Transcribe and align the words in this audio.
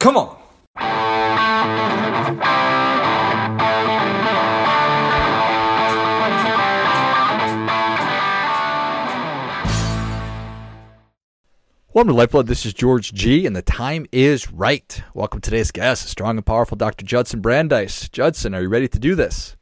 Come 0.00 0.16
on. 0.16 0.34
Welcome 11.92 12.08
to 12.08 12.14
Lifeblood. 12.14 12.46
This 12.46 12.64
is 12.64 12.72
George 12.72 13.12
G, 13.12 13.44
and 13.44 13.54
the 13.54 13.60
time 13.60 14.06
is 14.10 14.50
right. 14.50 15.02
Welcome 15.12 15.42
to 15.42 15.50
today's 15.50 15.70
guest, 15.70 16.08
strong 16.08 16.38
and 16.38 16.46
powerful 16.46 16.78
Dr. 16.78 17.04
Judson 17.04 17.42
Brandeis. 17.42 18.08
Judson, 18.08 18.54
are 18.54 18.62
you 18.62 18.70
ready 18.70 18.88
to 18.88 18.98
do 18.98 19.14
this? 19.14 19.54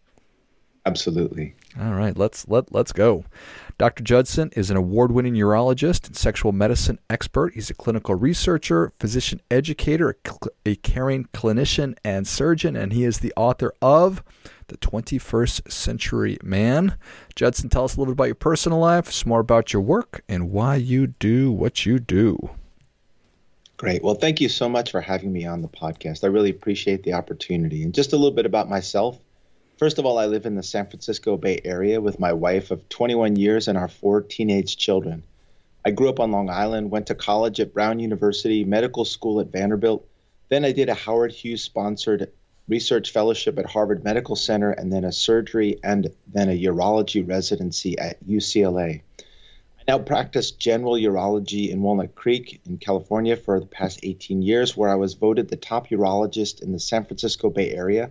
Absolutely. 0.87 1.57
All 1.81 1.95
right, 1.95 2.17
let's 2.17 2.47
let 2.47 2.73
let's 2.73 2.93
go. 2.93 3.25
Dr. 3.79 4.03
Judson 4.03 4.51
is 4.57 4.73
an 4.73 4.77
award-winning 4.77 5.35
urologist 5.35 6.09
and 6.09 6.17
sexual 6.17 6.51
medicine 6.51 6.99
expert. 7.09 7.55
He's 7.55 7.71
a 7.71 7.75
clinical 7.75 8.17
researcher, 8.17 8.93
physician 8.99 9.41
educator, 9.53 10.11
a, 10.11 10.15
cl- 10.29 10.53
a 10.67 10.75
caring 10.75 11.27
clinician, 11.27 11.97
and 12.05 12.27
surgeon, 12.27 12.75
and 12.75 12.93
he 12.93 13.05
is 13.05 13.21
the 13.21 13.33
author 13.37 13.73
of 13.81 14.25
the 14.67 14.77
21st 14.79 15.71
Century 15.71 16.39
Man. 16.43 16.97
Judson, 17.37 17.69
tell 17.69 17.85
us 17.85 17.95
a 17.95 18.01
little 18.01 18.13
bit 18.13 18.19
about 18.19 18.25
your 18.25 18.35
personal 18.35 18.81
life, 18.81 19.13
some 19.13 19.29
more 19.29 19.39
about 19.39 19.73
your 19.73 19.83
work, 19.83 20.25
and 20.29 20.51
why 20.51 20.75
you 20.75 21.07
do 21.07 21.53
what 21.53 21.87
you 21.87 22.01
do. 22.01 22.51
Great. 23.77 24.03
Well, 24.03 24.17
thank 24.17 24.41
you 24.41 24.49
so 24.49 24.69
much 24.69 24.91
for 24.91 25.01
having 25.01 25.33
me 25.33 25.47
on 25.47 25.63
the 25.63 25.69
podcast. 25.69 26.25
I 26.25 26.27
really 26.27 26.51
appreciate 26.51 27.05
the 27.05 27.13
opportunity. 27.13 27.85
And 27.85 27.95
just 27.95 28.13
a 28.13 28.17
little 28.17 28.35
bit 28.35 28.45
about 28.45 28.69
myself. 28.69 29.21
First 29.79 30.01
of 30.01 30.07
all, 30.07 30.19
I 30.19 30.27
live 30.27 30.45
in 30.45 30.57
the 30.57 30.65
San 30.65 30.89
Francisco 30.89 31.37
Bay 31.37 31.61
Area 31.65 32.01
with 32.01 32.19
my 32.19 32.33
wife 32.33 32.73
of 32.73 32.89
21 32.89 33.37
years 33.37 33.69
and 33.69 33.79
our 33.79 33.87
four 33.87 34.23
teenage 34.23 34.77
children. 34.77 35.23
I 35.85 35.93
grew 35.93 36.09
up 36.09 36.19
on 36.19 36.33
Long 36.33 36.51
Island, 36.51 36.91
went 36.91 37.07
to 37.07 37.15
college 37.15 37.61
at 37.61 37.73
Brown 37.73 38.01
University, 38.01 38.65
medical 38.65 39.05
school 39.05 39.39
at 39.39 39.53
Vanderbilt. 39.53 40.05
Then 40.49 40.65
I 40.65 40.73
did 40.73 40.89
a 40.89 40.95
Howard 40.95 41.31
Hughes 41.31 41.63
sponsored 41.63 42.33
research 42.67 43.13
fellowship 43.13 43.57
at 43.57 43.67
Harvard 43.67 44.03
Medical 44.03 44.35
Center, 44.35 44.73
and 44.73 44.93
then 44.93 45.05
a 45.05 45.13
surgery 45.13 45.79
and 45.85 46.13
then 46.27 46.49
a 46.49 46.61
urology 46.61 47.27
residency 47.27 47.97
at 48.01 48.19
UCLA. 48.27 49.03
I 49.21 49.83
now 49.87 50.01
practice 50.01 50.51
general 50.51 50.95
urology 50.95 51.71
in 51.71 51.83
Walnut 51.83 52.17
Creek 52.17 52.61
in 52.67 52.79
California 52.79 53.37
for 53.37 53.61
the 53.61 53.67
past 53.67 54.01
18 54.03 54.43
years, 54.43 54.77
where 54.77 54.91
I 54.91 54.97
was 54.97 55.15
voted 55.15 55.47
the 55.47 55.57
top 55.57 55.87
urologist 55.91 56.63
in 56.63 56.73
the 56.73 56.81
San 56.81 57.05
Francisco 57.05 57.49
Bay 57.49 57.71
Area 57.71 58.11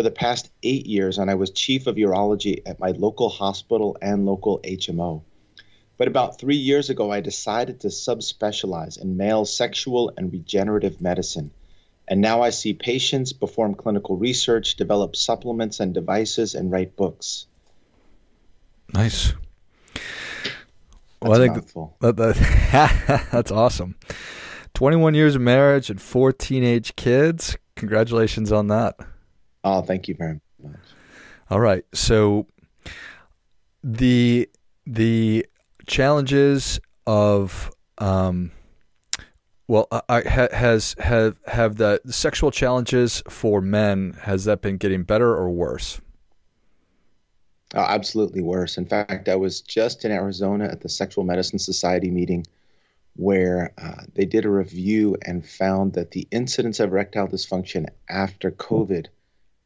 for 0.00 0.02
the 0.02 0.10
past 0.10 0.50
eight 0.62 0.86
years, 0.86 1.18
and 1.18 1.30
I 1.30 1.34
was 1.34 1.50
chief 1.50 1.86
of 1.86 1.96
urology 1.96 2.62
at 2.64 2.80
my 2.80 2.92
local 2.92 3.28
hospital 3.28 3.96
and 4.00 4.24
local 4.24 4.58
HMO. 4.60 5.22
But 5.98 6.08
about 6.08 6.40
three 6.40 6.56
years 6.56 6.88
ago, 6.88 7.12
I 7.12 7.20
decided 7.20 7.80
to 7.80 7.88
subspecialize 7.88 8.98
in 8.98 9.16
male 9.16 9.44
sexual 9.44 10.12
and 10.16 10.32
regenerative 10.32 11.00
medicine 11.00 11.50
and 12.10 12.20
now 12.20 12.42
I 12.42 12.50
see 12.50 12.74
patients, 12.74 13.32
perform 13.32 13.76
clinical 13.76 14.16
research, 14.16 14.74
develop 14.74 15.14
supplements 15.14 15.78
and 15.78 15.94
devices, 15.94 16.56
and 16.56 16.68
write 16.70 16.96
books. 16.96 17.46
Nice. 18.92 19.32
That's 19.94 20.00
well, 21.22 21.40
I 21.40 21.48
think 21.48 21.72
that, 22.00 22.16
that, 22.16 23.28
that's 23.30 23.52
awesome. 23.52 23.94
21 24.74 25.14
years 25.14 25.36
of 25.36 25.42
marriage 25.42 25.88
and 25.88 26.02
four 26.02 26.32
teenage 26.32 26.96
kids. 26.96 27.56
Congratulations 27.76 28.50
on 28.50 28.66
that. 28.66 28.96
Oh, 29.64 29.82
thank 29.82 30.08
you 30.08 30.14
very 30.14 30.40
much. 30.62 30.76
All 31.50 31.60
right. 31.60 31.84
So 31.92 32.46
the 33.82 34.48
the 34.86 35.46
challenges 35.86 36.80
of 37.06 37.70
um, 37.98 38.52
well, 39.68 39.88
I, 40.08 40.22
has 40.52 40.96
have 40.98 41.36
have 41.46 41.76
the 41.76 42.00
sexual 42.06 42.50
challenges 42.50 43.22
for 43.28 43.60
men 43.60 44.16
has 44.22 44.44
that 44.44 44.62
been 44.62 44.78
getting 44.78 45.04
better 45.04 45.28
or 45.28 45.50
worse? 45.50 46.00
Oh, 47.74 47.80
absolutely 47.80 48.42
worse. 48.42 48.78
In 48.78 48.84
fact, 48.84 49.28
I 49.28 49.36
was 49.36 49.60
just 49.60 50.04
in 50.04 50.10
Arizona 50.10 50.64
at 50.64 50.80
the 50.80 50.88
Sexual 50.88 51.22
Medicine 51.22 51.60
Society 51.60 52.10
meeting 52.10 52.46
where 53.14 53.72
uh, 53.78 54.02
they 54.14 54.24
did 54.24 54.44
a 54.44 54.50
review 54.50 55.16
and 55.24 55.46
found 55.46 55.92
that 55.92 56.10
the 56.12 56.26
incidence 56.30 56.80
of 56.80 56.90
erectile 56.90 57.28
dysfunction 57.28 57.86
after 58.08 58.50
COVID 58.50 59.06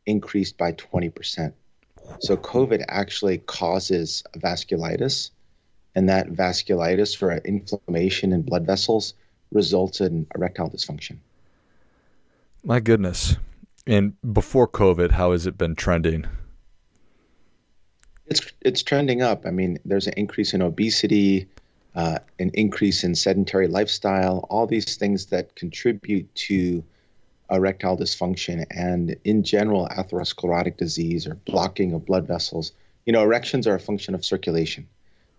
increased 0.07 0.59
by 0.59 0.73
20%. 0.73 1.53
So, 2.21 2.37
COVID 2.37 2.85
actually 2.89 3.39
causes 3.39 4.25
vasculitis, 4.37 5.31
and 5.95 6.09
that 6.09 6.29
vasculitis 6.29 7.17
for 7.17 7.33
inflammation 7.33 8.33
in 8.33 8.43
blood 8.43 8.67
vessels 8.67 9.15
results 9.51 10.01
in 10.01 10.27
erectile 10.35 10.69
dysfunction. 10.69 11.19
My 12.63 12.81
goodness. 12.81 13.37
And 13.87 14.15
before 14.33 14.67
COVID, 14.67 15.13
how 15.13 15.33
has 15.33 15.47
it 15.47 15.59
been 15.59 15.75
trending? 15.75 16.27
It's 18.27 18.41
it's 18.63 18.83
trending 18.83 19.21
up. 19.21 19.45
I 19.45 19.51
mean, 19.51 19.79
there's 19.85 20.07
an 20.07 20.15
increase 20.17 20.55
in 20.55 20.63
obesity, 20.63 21.49
uh, 21.95 22.19
an 22.39 22.51
increase 22.55 23.05
in 23.05 23.15
sedentary 23.15 23.69
lifestyle, 23.69 24.47
all 24.49 24.67
these 24.67 24.97
things 24.97 25.27
that 25.27 25.55
contribute 25.55 26.35
to 26.35 26.83
erectile 27.51 27.97
dysfunction 27.97 28.65
and, 28.71 29.17
in 29.25 29.43
general, 29.43 29.89
atherosclerotic 29.89 30.77
disease 30.77 31.27
or 31.27 31.35
blocking 31.35 31.93
of 31.93 32.07
blood 32.07 32.27
vessels. 32.27 32.73
You 33.07 33.13
know, 33.13 33.23
erections 33.23 33.67
are 33.67 33.75
a 33.75 33.81
function 33.81 34.15
of 34.15 34.25
circulation, 34.25 34.89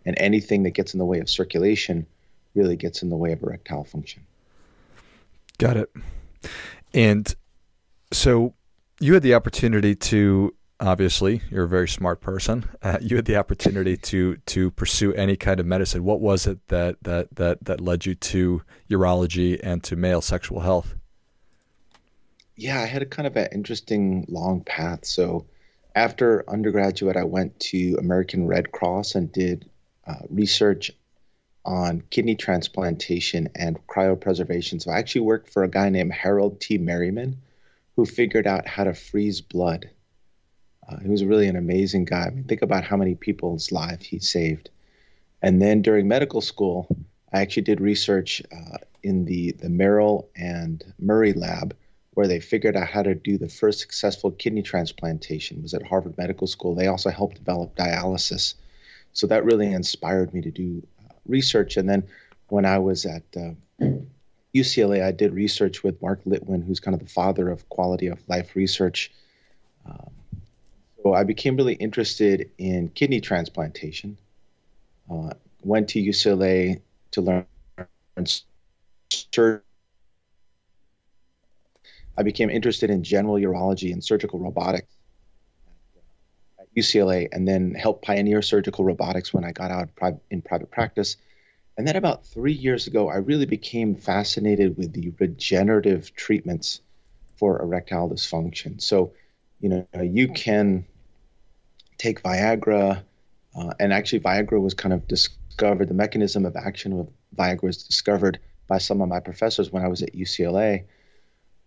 and 0.05 0.15
anything 0.19 0.63
that 0.63 0.71
gets 0.71 0.93
in 0.93 0.99
the 0.99 1.05
way 1.05 1.19
of 1.19 1.29
circulation 1.29 2.05
really 2.53 2.75
gets 2.75 3.01
in 3.01 3.09
the 3.09 3.17
way 3.17 3.31
of 3.31 3.41
erectile 3.41 3.83
function. 3.83 4.23
Got 5.57 5.77
it. 5.77 5.91
And 6.93 7.33
so 8.11 8.53
you 8.99 9.13
had 9.13 9.23
the 9.23 9.33
opportunity 9.33 9.95
to 9.95 10.53
obviously 10.79 11.41
you're 11.49 11.63
a 11.63 11.69
very 11.69 11.87
smart 11.87 12.19
person 12.19 12.65
uh, 12.81 12.97
you 13.01 13.15
had 13.15 13.23
the 13.23 13.37
opportunity 13.37 13.95
to 13.95 14.35
to 14.45 14.69
pursue 14.71 15.13
any 15.13 15.37
kind 15.37 15.61
of 15.61 15.65
medicine 15.65 16.03
what 16.03 16.19
was 16.19 16.45
it 16.45 16.59
that 16.67 16.97
that 17.01 17.33
that 17.33 17.63
that 17.63 17.79
led 17.79 18.05
you 18.05 18.13
to 18.13 18.61
urology 18.89 19.57
and 19.63 19.83
to 19.83 19.95
male 19.95 20.21
sexual 20.21 20.59
health 20.59 20.93
yeah 22.55 22.79
i 22.79 22.85
had 22.85 23.01
a 23.01 23.05
kind 23.05 23.27
of 23.27 23.35
an 23.35 23.47
interesting 23.51 24.25
long 24.27 24.61
path 24.61 25.05
so 25.05 25.45
after 25.95 26.49
undergraduate 26.49 27.17
i 27.17 27.23
went 27.23 27.59
to 27.59 27.95
american 27.99 28.47
red 28.47 28.71
cross 28.71 29.15
and 29.15 29.31
did 29.31 29.69
uh, 30.07 30.15
research 30.29 30.91
on 31.65 32.03
kidney 32.09 32.35
transplantation 32.35 33.49
and 33.55 33.85
cryopreservation. 33.87 34.81
So 34.81 34.91
I 34.91 34.99
actually 34.99 35.21
worked 35.21 35.49
for 35.49 35.63
a 35.63 35.69
guy 35.69 35.89
named 35.89 36.13
Harold 36.13 36.61
T. 36.61 36.77
Meryman 36.77 37.35
who 37.95 38.05
figured 38.05 38.45
out 38.45 38.67
how 38.67 38.83
to 38.83 38.93
freeze 38.93 39.41
blood. 39.41 39.89
Uh, 40.87 40.99
he 40.99 41.09
was 41.09 41.23
really 41.23 41.47
an 41.47 41.55
amazing 41.55 42.05
guy. 42.05 42.25
I 42.25 42.29
mean, 42.29 42.43
think 42.43 42.61
about 42.61 42.83
how 42.83 42.97
many 42.97 43.15
people's 43.15 43.71
lives 43.71 44.05
he 44.05 44.19
saved. 44.19 44.69
And 45.41 45.61
then 45.61 45.81
during 45.81 46.07
medical 46.07 46.41
school, 46.41 46.87
I 47.33 47.41
actually 47.41 47.63
did 47.63 47.81
research 47.81 48.43
uh, 48.51 48.77
in 49.01 49.25
the, 49.25 49.53
the 49.53 49.69
Merrill 49.69 50.29
and 50.35 50.83
Murray 50.99 51.33
lab 51.33 51.75
where 52.15 52.27
they 52.27 52.39
figured 52.39 52.75
out 52.75 52.87
how 52.87 53.03
to 53.03 53.13
do 53.13 53.37
the 53.37 53.49
first 53.49 53.79
successful 53.79 54.31
kidney 54.31 54.63
transplantation. 54.63 55.61
Was 55.61 55.73
at 55.73 55.85
Harvard 55.85 56.17
Medical 56.17 56.47
School. 56.47 56.73
They 56.73 56.87
also 56.87 57.11
helped 57.11 57.35
develop 57.35 57.75
dialysis. 57.75 58.55
So 59.13 59.27
that 59.27 59.45
really 59.45 59.71
inspired 59.71 60.33
me 60.33 60.41
to 60.41 60.51
do 60.51 60.85
research. 61.27 61.77
And 61.77 61.87
then 61.87 62.07
when 62.47 62.65
I 62.65 62.79
was 62.79 63.05
at 63.05 63.23
uh, 63.37 63.85
UCLA, 64.55 65.03
I 65.03 65.11
did 65.11 65.33
research 65.33 65.83
with 65.83 66.01
Mark 66.01 66.23
Litwin, 66.23 66.65
who's 66.65 66.79
kind 66.79 66.95
of 66.95 67.01
the 67.01 67.11
father 67.11 67.49
of 67.49 67.67
quality 67.69 68.07
of 68.07 68.19
life 68.27 68.55
research. 68.55 69.11
Um, 69.85 70.09
so 71.03 71.13
I 71.13 71.23
became 71.23 71.57
really 71.57 71.73
interested 71.73 72.49
in 72.57 72.89
kidney 72.89 73.19
transplantation. 73.19 74.17
Uh, 75.11 75.31
went 75.61 75.89
to 75.89 76.01
UCLA 76.01 76.81
to 77.11 77.21
learn 77.21 77.45
surgery. 79.09 79.61
I 82.17 82.23
became 82.23 82.49
interested 82.49 82.89
in 82.89 83.03
general 83.03 83.35
urology 83.35 83.91
and 83.91 84.03
surgical 84.03 84.39
robotics 84.39 84.95
at 86.59 86.73
UCLA, 86.75 87.27
and 87.31 87.47
then 87.47 87.73
helped 87.73 88.05
pioneer 88.05 88.41
surgical 88.41 88.85
robotics 88.85 89.33
when 89.33 89.43
I 89.43 89.51
got 89.51 89.71
out 89.71 89.89
in 90.29 90.41
private 90.41 90.71
practice. 90.71 91.17
And 91.77 91.85
then 91.87 91.97
about 91.97 92.25
three 92.25 92.53
years 92.53 92.87
ago, 92.87 93.09
I 93.09 93.17
really 93.17 93.45
became 93.45 93.95
fascinated 93.95 94.77
with 94.77 94.93
the 94.93 95.11
regenerative 95.19 96.15
treatments 96.15 96.79
for 97.35 97.61
erectile 97.61 98.09
dysfunction. 98.09 98.81
So, 98.81 99.11
you 99.59 99.69
know, 99.69 100.01
you 100.01 100.29
can 100.29 100.85
take 101.97 102.23
Viagra, 102.23 103.03
uh, 103.57 103.73
and 103.79 103.91
actually, 103.91 104.21
Viagra 104.21 104.61
was 104.61 104.73
kind 104.73 104.93
of 104.93 105.07
discovered, 105.07 105.89
the 105.89 105.93
mechanism 105.93 106.45
of 106.45 106.55
action 106.55 106.97
of 106.97 107.09
Viagra 107.35 107.63
was 107.63 107.83
discovered 107.83 108.39
by 108.67 108.77
some 108.77 109.01
of 109.01 109.09
my 109.09 109.19
professors 109.19 109.71
when 109.71 109.83
I 109.83 109.87
was 109.87 110.01
at 110.01 110.13
UCLA. 110.13 110.85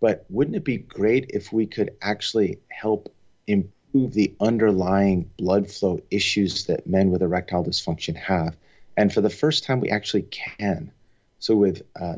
But 0.00 0.24
wouldn't 0.28 0.56
it 0.56 0.64
be 0.64 0.76
great 0.78 1.30
if 1.30 1.52
we 1.52 1.66
could 1.66 1.90
actually 2.00 2.58
help 2.68 3.12
improve 3.46 4.12
the 4.12 4.34
underlying 4.40 5.30
blood 5.38 5.70
flow 5.70 6.00
issues 6.10 6.66
that 6.66 6.86
men 6.86 7.10
with 7.10 7.22
erectile 7.22 7.64
dysfunction 7.64 8.16
have? 8.16 8.56
And 8.96 9.12
for 9.12 9.20
the 9.20 9.30
first 9.30 9.64
time, 9.64 9.80
we 9.80 9.90
actually 9.90 10.22
can. 10.22 10.92
So 11.38 11.56
with 11.56 11.82
uh, 12.00 12.16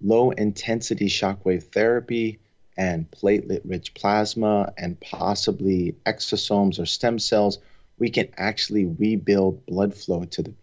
low 0.00 0.30
intensity 0.30 1.08
shockwave 1.08 1.64
therapy 1.72 2.38
and 2.76 3.10
platelet 3.10 3.62
rich 3.64 3.94
plasma 3.94 4.72
and 4.78 4.98
possibly 5.00 5.96
exosomes 6.06 6.78
or 6.78 6.86
stem 6.86 7.18
cells, 7.18 7.58
we 7.98 8.10
can 8.10 8.28
actually 8.36 8.86
rebuild 8.86 9.66
blood 9.66 9.94
flow 9.94 10.24
to 10.24 10.42
the 10.42 10.54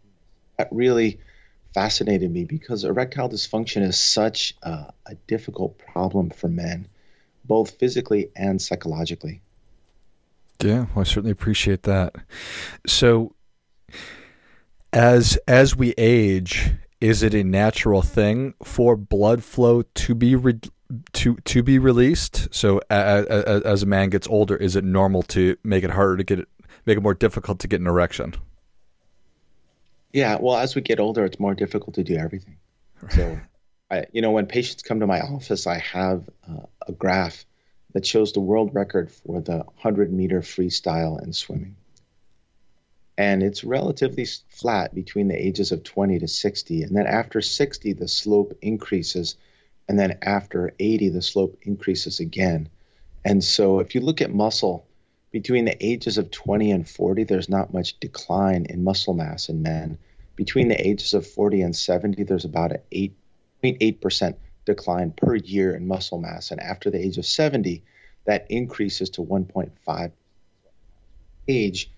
that 0.57 0.69
really 0.71 1.19
fascinated 1.77 2.31
me 2.31 2.43
because 2.43 2.83
erectile 2.83 3.29
dysfunction 3.29 3.83
is 3.83 3.99
such 3.99 4.55
a, 4.63 4.91
a 5.05 5.13
difficult 5.27 5.77
problem 5.77 6.31
for 6.31 6.47
men, 6.47 6.87
both 7.45 7.69
physically 7.77 8.31
and 8.35 8.59
psychologically. 8.59 9.41
Yeah, 10.59 10.87
well, 10.95 11.01
I 11.01 11.03
certainly 11.03 11.29
appreciate 11.29 11.83
that. 11.83 12.15
So, 12.87 13.35
as 14.91 15.37
as 15.47 15.75
we 15.75 15.93
age, 15.99 16.71
is 16.99 17.21
it 17.21 17.35
a 17.35 17.43
natural 17.43 18.01
thing 18.01 18.55
for 18.63 18.95
blood 18.95 19.43
flow 19.43 19.83
to 19.83 20.15
be 20.15 20.35
re- 20.35 20.59
to 21.13 21.35
to 21.35 21.61
be 21.61 21.77
released? 21.77 22.51
So, 22.51 22.81
as, 22.89 23.27
as 23.27 23.83
a 23.83 23.85
man 23.85 24.09
gets 24.09 24.27
older, 24.27 24.55
is 24.55 24.75
it 24.75 24.83
normal 24.83 25.21
to 25.37 25.55
make 25.63 25.83
it 25.83 25.91
harder 25.91 26.17
to 26.17 26.23
get 26.23 26.39
it, 26.39 26.47
make 26.87 26.97
it 26.97 27.01
more 27.01 27.13
difficult 27.13 27.59
to 27.59 27.67
get 27.67 27.81
an 27.81 27.85
erection? 27.85 28.33
Yeah, 30.11 30.37
well, 30.39 30.57
as 30.57 30.75
we 30.75 30.81
get 30.81 30.99
older, 30.99 31.25
it's 31.25 31.39
more 31.39 31.53
difficult 31.53 31.95
to 31.95 32.03
do 32.03 32.15
everything. 32.15 32.57
So, 33.09 33.39
I, 33.91 34.05
you 34.11 34.21
know, 34.21 34.31
when 34.31 34.47
patients 34.47 34.83
come 34.83 35.01
to 35.01 35.07
my 35.07 35.19
office, 35.19 35.67
I 35.67 35.79
have 35.79 36.29
uh, 36.49 36.65
a 36.87 36.91
graph 36.91 37.45
that 37.93 38.05
shows 38.05 38.31
the 38.31 38.39
world 38.39 38.73
record 38.73 39.11
for 39.11 39.41
the 39.41 39.57
100 39.57 40.11
meter 40.11 40.41
freestyle 40.41 41.21
and 41.21 41.35
swimming. 41.35 41.75
And 43.17 43.41
it's 43.41 43.63
relatively 43.63 44.25
flat 44.49 44.93
between 44.93 45.27
the 45.27 45.35
ages 45.35 45.71
of 45.71 45.83
20 45.83 46.19
to 46.19 46.27
60. 46.27 46.83
And 46.83 46.95
then 46.95 47.07
after 47.07 47.41
60, 47.41 47.93
the 47.93 48.07
slope 48.07 48.57
increases. 48.61 49.35
And 49.89 49.99
then 49.99 50.19
after 50.21 50.73
80, 50.79 51.09
the 51.09 51.21
slope 51.21 51.57
increases 51.63 52.19
again. 52.19 52.69
And 53.25 53.43
so 53.43 53.79
if 53.79 53.95
you 53.95 54.01
look 54.01 54.21
at 54.21 54.31
muscle, 54.31 54.86
between 55.37 55.65
the 55.65 55.85
ages 55.85 56.17
of 56.17 56.31
20 56.31 56.71
and 56.71 56.89
40, 56.89 57.25
there's 57.25 57.47
not 57.47 57.71
much 57.71 57.99
decline 57.99 58.65
in 58.67 58.83
muscle 58.83 59.13
mass 59.13 59.49
in 59.49 59.61
men. 59.61 59.99
Between 60.35 60.67
the 60.67 60.87
ages 60.87 61.13
of 61.13 61.27
40 61.27 61.61
and 61.61 61.75
70, 61.75 62.23
there's 62.23 62.43
about 62.43 62.71
an 62.71 62.81
8.8% 63.63 64.35
decline 64.65 65.11
per 65.11 65.35
year 65.35 65.75
in 65.75 65.87
muscle 65.87 66.17
mass. 66.17 66.49
And 66.49 66.59
after 66.59 66.89
the 66.89 66.97
age 66.97 67.19
of 67.19 67.25
70, 67.27 67.83
that 68.25 68.47
increases 68.49 69.11
to 69.11 69.21
1.5 69.21 70.11
age. 71.47 71.91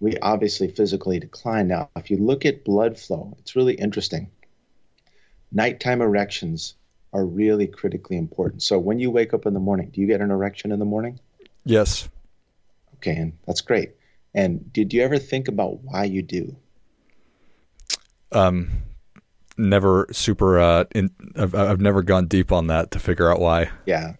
We 0.00 0.18
obviously 0.18 0.66
physically 0.66 1.20
decline. 1.20 1.68
Now, 1.68 1.88
if 1.94 2.10
you 2.10 2.16
look 2.16 2.44
at 2.44 2.64
blood 2.64 2.98
flow, 2.98 3.36
it's 3.38 3.54
really 3.54 3.74
interesting. 3.74 4.32
Nighttime 5.52 6.02
erections 6.02 6.74
are 7.12 7.24
really 7.24 7.68
critically 7.68 8.16
important. 8.16 8.64
So 8.64 8.76
when 8.76 8.98
you 8.98 9.12
wake 9.12 9.34
up 9.34 9.46
in 9.46 9.54
the 9.54 9.60
morning, 9.60 9.90
do 9.90 10.00
you 10.00 10.08
get 10.08 10.20
an 10.20 10.32
erection 10.32 10.72
in 10.72 10.80
the 10.80 10.84
morning? 10.84 11.20
Yes. 11.64 12.08
Okay, 12.96 13.16
and 13.16 13.32
that's 13.46 13.60
great. 13.60 13.92
And 14.34 14.72
did 14.72 14.92
you 14.92 15.02
ever 15.02 15.18
think 15.18 15.48
about 15.48 15.82
why 15.82 16.04
you 16.04 16.22
do? 16.22 16.56
Um, 18.32 18.68
never 19.56 20.06
super. 20.12 20.58
Uh, 20.58 20.84
in, 20.94 21.10
I've 21.36 21.54
I've 21.54 21.80
never 21.80 22.02
gone 22.02 22.26
deep 22.26 22.52
on 22.52 22.66
that 22.68 22.90
to 22.92 22.98
figure 22.98 23.30
out 23.30 23.40
why. 23.40 23.70
Yeah. 23.86 24.14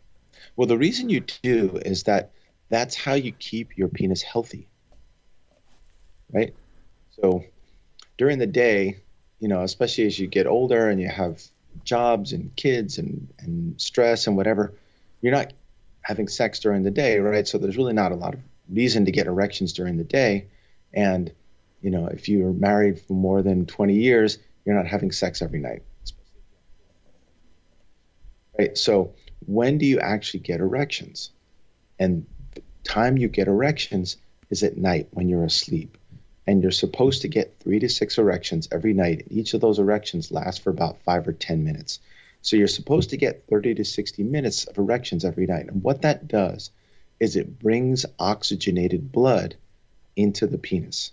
Well, 0.57 0.67
the 0.67 0.79
reason 0.79 1.11
you 1.11 1.21
do 1.21 1.79
is 1.85 2.05
that 2.05 2.33
that's 2.69 2.97
how 2.97 3.15
you 3.15 3.33
keep 3.33 3.77
your 3.77 3.89
penis 3.89 4.23
healthy. 4.23 4.69
Right. 6.33 6.55
So 7.21 7.45
during 8.19 8.39
the 8.39 8.47
day, 8.47 9.01
you 9.39 9.49
know, 9.49 9.63
especially 9.63 10.07
as 10.07 10.19
you 10.19 10.27
get 10.27 10.47
older 10.47 10.89
and 10.89 11.01
you 11.01 11.09
have 11.09 11.43
jobs 11.85 12.33
and 12.33 12.55
kids 12.57 12.99
and, 12.99 13.29
and 13.39 13.81
stress 13.81 14.27
and 14.27 14.37
whatever, 14.37 14.73
you're 15.21 15.33
not 15.33 15.53
having 16.03 16.29
sex 16.29 16.61
during 16.61 16.83
the 16.83 16.91
day, 16.91 17.19
right? 17.19 17.47
So 17.47 17.59
there's 17.59 17.77
really 17.77 17.93
not 17.93 18.13
a 18.13 18.17
lot 18.17 18.35
of 18.35 18.41
reason 18.69 19.05
to 19.05 19.13
get 19.13 19.27
erections 19.27 19.73
during 19.73 19.97
the 19.97 20.05
day. 20.05 20.49
And, 20.93 21.33
you 21.81 21.91
know, 21.91 22.07
if 22.07 22.29
you're 22.29 22.53
married 22.53 23.01
for 23.01 23.15
more 23.15 23.43
than 23.43 23.67
20 23.67 23.95
years, 23.95 24.39
you're 24.65 24.75
not 24.75 24.87
having 24.87 25.13
sex 25.13 25.43
every 25.43 25.61
night. 25.61 25.83
Right? 28.59 28.77
So, 28.77 29.15
when 29.45 29.79
do 29.79 29.87
you 29.87 30.01
actually 30.01 30.41
get 30.41 30.61
erections? 30.61 31.31
And 31.99 32.27
the 32.55 32.63
time 32.85 33.17
you 33.17 33.29
get 33.29 33.49
erections 33.49 34.17
is 34.51 34.63
at 34.63 34.77
night 34.77 35.09
when 35.11 35.29
you're 35.29 35.45
asleep. 35.45 35.99
And 36.47 36.63
you're 36.63 36.73
supposed 36.73 37.23
to 37.23 37.29
get 37.29 37.59
three 37.61 37.81
to 37.81 37.89
six 37.89 38.19
erections 38.19 38.69
every 38.71 38.95
night. 38.95 39.23
And 39.23 39.33
each 39.33 39.55
of 39.55 39.61
those 39.61 39.79
erections 39.79 40.31
lasts 40.31 40.61
for 40.61 40.71
about 40.71 41.03
five 41.03 41.27
or 41.27 41.33
10 41.33 41.65
minutes. 41.65 42.01
So 42.41 42.57
you're 42.57 42.69
supposed 42.69 43.11
to 43.11 43.17
get 43.17 43.45
30 43.49 43.75
to 43.77 43.85
60 43.85 44.23
minutes 44.23 44.65
of 44.67 44.79
erections 44.79 45.25
every 45.25 45.47
night. 45.47 45.67
And 45.67 45.83
what 45.83 46.03
that 46.03 46.29
does 46.29 46.71
is 47.21 47.37
it 47.37 47.59
brings 47.59 48.07
oxygenated 48.19 49.13
blood 49.13 49.57
into 50.17 50.47
the 50.47 50.59
penis 50.59 51.13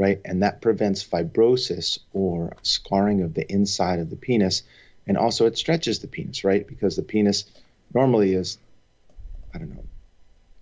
right? 0.00 0.20
And 0.24 0.42
that 0.42 0.62
prevents 0.62 1.04
fibrosis 1.04 1.98
or 2.14 2.56
scarring 2.62 3.20
of 3.20 3.34
the 3.34 3.50
inside 3.52 3.98
of 3.98 4.08
the 4.08 4.16
penis. 4.16 4.62
And 5.06 5.18
also 5.18 5.44
it 5.44 5.58
stretches 5.58 5.98
the 5.98 6.08
penis, 6.08 6.42
right? 6.42 6.66
Because 6.66 6.96
the 6.96 7.02
penis 7.02 7.44
normally 7.92 8.32
is, 8.32 8.56
I 9.54 9.58
don't 9.58 9.74
know, 9.74 9.84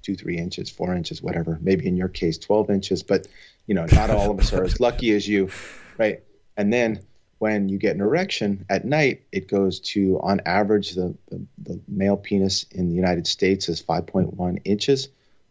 two, 0.02 0.16
three 0.16 0.38
inches, 0.38 0.70
four 0.70 0.92
inches, 0.92 1.22
whatever. 1.22 1.56
Maybe 1.62 1.86
in 1.86 1.96
your 1.96 2.08
case, 2.08 2.36
12 2.38 2.70
inches, 2.70 3.02
but 3.04 3.28
you 3.68 3.76
know, 3.76 3.86
not 3.92 4.10
all 4.10 4.32
of 4.32 4.40
us 4.40 4.52
are 4.52 4.64
as 4.64 4.80
lucky 4.80 5.12
as 5.12 5.28
you, 5.28 5.50
right? 5.98 6.20
And 6.56 6.72
then 6.72 7.00
when 7.38 7.68
you 7.68 7.78
get 7.78 7.94
an 7.94 8.00
erection 8.00 8.64
at 8.68 8.84
night, 8.84 9.22
it 9.30 9.48
goes 9.48 9.80
to, 9.80 10.18
on 10.20 10.40
average, 10.44 10.92
the, 10.92 11.16
the, 11.28 11.46
the 11.58 11.80
male 11.86 12.16
penis 12.16 12.64
in 12.70 12.88
the 12.88 12.94
United 12.94 13.26
States 13.26 13.68
is 13.68 13.82
5.1 13.82 14.60
inches. 14.64 15.08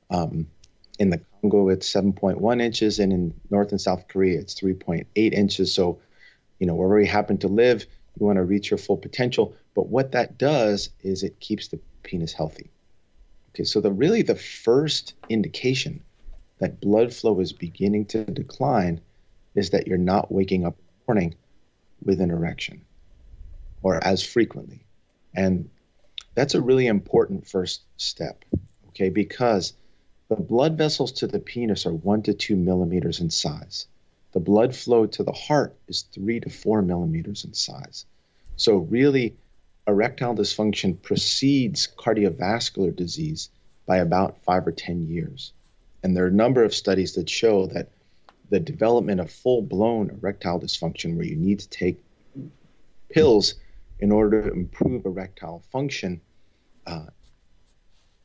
Um, 0.10 0.48
in 1.00 1.10
the 1.10 1.22
Congo, 1.42 1.70
it's 1.70 1.92
7.1 1.92 2.62
inches, 2.62 3.00
and 3.00 3.14
in 3.14 3.34
North 3.50 3.72
and 3.72 3.80
South 3.80 4.08
Korea, 4.08 4.40
it's 4.40 4.60
3.8 4.60 5.06
inches. 5.34 5.74
So, 5.74 6.00
you 6.60 6.68
know, 6.68 6.76
wherever 6.76 7.00
you 7.00 7.08
happen 7.08 7.38
to 7.40 7.48
live, 7.48 7.86
you 8.20 8.26
want 8.26 8.38
to 8.38 8.44
reach 8.44 8.70
your 8.72 8.80
full 8.80 8.98
potential. 8.98 9.56
But 9.74 9.88
what 9.88 10.12
that 10.12 10.38
does 10.38 10.90
is 11.02 11.24
it 11.24 11.40
keeps 11.40 11.70
the 11.70 11.80
penis 12.04 12.34
healthy. 12.34 12.72
Okay, 13.52 13.64
so 13.64 13.80
the 13.80 13.92
really 13.92 14.24
the 14.24 14.36
first 14.36 15.14
indication 15.30 16.04
that 16.60 16.82
blood 16.82 17.14
flow 17.14 17.40
is 17.40 17.54
beginning 17.54 18.06
to 18.08 18.26
decline 18.26 19.00
is 19.56 19.70
that 19.70 19.88
you're 19.88 19.98
not 19.98 20.32
waking 20.32 20.66
up 20.66 20.78
in 20.78 20.86
the 20.86 21.14
morning 21.14 21.36
with 22.04 22.22
an 22.22 22.32
erection 22.32 22.82
or 23.82 24.04
as 24.04 24.24
frequently. 24.24 24.86
And 25.36 25.70
that's 26.36 26.56
a 26.56 26.62
really 26.62 26.88
important 26.88 27.48
first 27.48 27.82
step, 27.98 28.44
okay, 28.90 29.10
because 29.10 29.74
the 30.30 30.36
blood 30.36 30.78
vessels 30.78 31.14
to 31.14 31.28
the 31.28 31.40
penis 31.40 31.86
are 31.86 31.94
one 31.94 32.24
to 32.24 32.34
two 32.34 32.56
millimeters 32.56 33.20
in 33.20 33.30
size. 33.30 33.88
The 34.34 34.40
blood 34.40 34.76
flow 34.76 35.06
to 35.06 35.24
the 35.24 35.32
heart 35.32 35.76
is 35.88 36.02
three 36.02 36.40
to 36.42 36.50
four 36.50 36.82
millimeters 36.82 37.46
in 37.46 37.54
size. 37.54 38.06
So, 38.56 38.78
really, 38.78 39.38
erectile 39.88 40.36
dysfunction 40.36 41.02
precedes 41.02 41.88
cardiovascular 41.98 42.96
disease 42.96 43.50
by 43.86 43.98
about 43.98 44.44
five 44.44 44.68
or 44.68 44.72
10 44.74 45.08
years. 45.08 45.54
And 46.04 46.16
there 46.16 46.26
are 46.26 46.30
a 46.30 46.44
number 46.44 46.64
of 46.64 46.76
studies 46.76 47.14
that 47.14 47.30
show 47.30 47.68
that 47.68 47.90
the 48.50 48.60
development 48.60 49.20
of 49.20 49.32
full 49.32 49.62
blown 49.62 50.10
erectile 50.10 50.60
dysfunction, 50.60 51.16
where 51.16 51.26
you 51.26 51.36
need 51.36 51.60
to 51.60 51.70
take 51.70 52.04
pills 53.10 53.56
in 54.00 54.12
order 54.12 54.44
to 54.44 54.52
improve 54.52 55.06
erectile 55.06 55.64
function, 55.72 56.22
uh, 56.86 57.06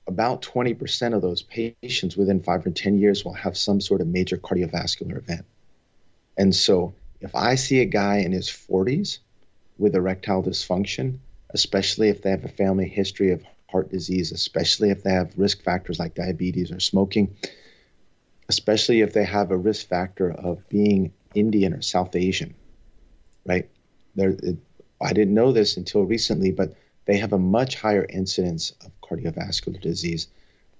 about 0.07 0.43
20% 0.43 1.15
of 1.15 1.23
those 1.23 1.43
patients 1.43 2.17
within 2.17 2.43
five 2.43 2.67
or 2.67 2.71
10 2.71 2.99
years 2.99 3.25
will 3.25 3.33
have 3.33 3.57
some 3.57 3.81
sort 3.81 4.01
of 4.01 4.07
major 4.07 4.37
cardiovascular 4.37 5.17
event. 5.17 5.47
And 6.37 6.55
so 6.55 6.95
if 7.21 7.35
I 7.35 7.55
see 7.55 7.81
a 7.81 7.87
guy 7.87 8.19
in 8.19 8.33
his 8.33 8.49
40s 8.49 9.19
with 9.79 9.95
erectile 9.95 10.43
dysfunction, 10.43 11.19
especially 11.51 12.09
if 12.09 12.23
they 12.23 12.31
have 12.31 12.45
a 12.45 12.49
family 12.49 12.89
history 12.89 13.31
of 13.33 13.43
heart 13.71 13.91
disease, 13.91 14.33
especially 14.33 14.91
if 14.91 15.03
they 15.03 15.13
have 15.13 15.39
risk 15.39 15.63
factors 15.63 15.99
like 15.99 16.15
diabetes 16.15 16.73
or 16.73 16.81
smoking, 16.81 17.37
especially 18.53 19.01
if 19.01 19.15
they 19.15 19.25
have 19.25 19.51
a 19.51 19.57
risk 19.57 19.89
factor 19.89 20.31
of 20.31 20.69
being 20.69 21.11
Indian 21.35 21.73
or 21.73 21.81
South 21.81 22.15
Asian, 22.15 22.55
right? 23.47 23.71
There, 24.15 24.37
I 25.01 25.15
didn't 25.15 25.33
know 25.33 25.53
this 25.53 25.79
until 25.79 26.03
recently, 26.03 26.53
but 26.53 26.75
they 27.07 27.17
have 27.17 27.33
a 27.33 27.39
much 27.39 27.77
higher 27.77 28.05
incidence 28.05 28.75
of 28.85 28.91
cardiovascular 29.01 29.81
disease. 29.81 30.29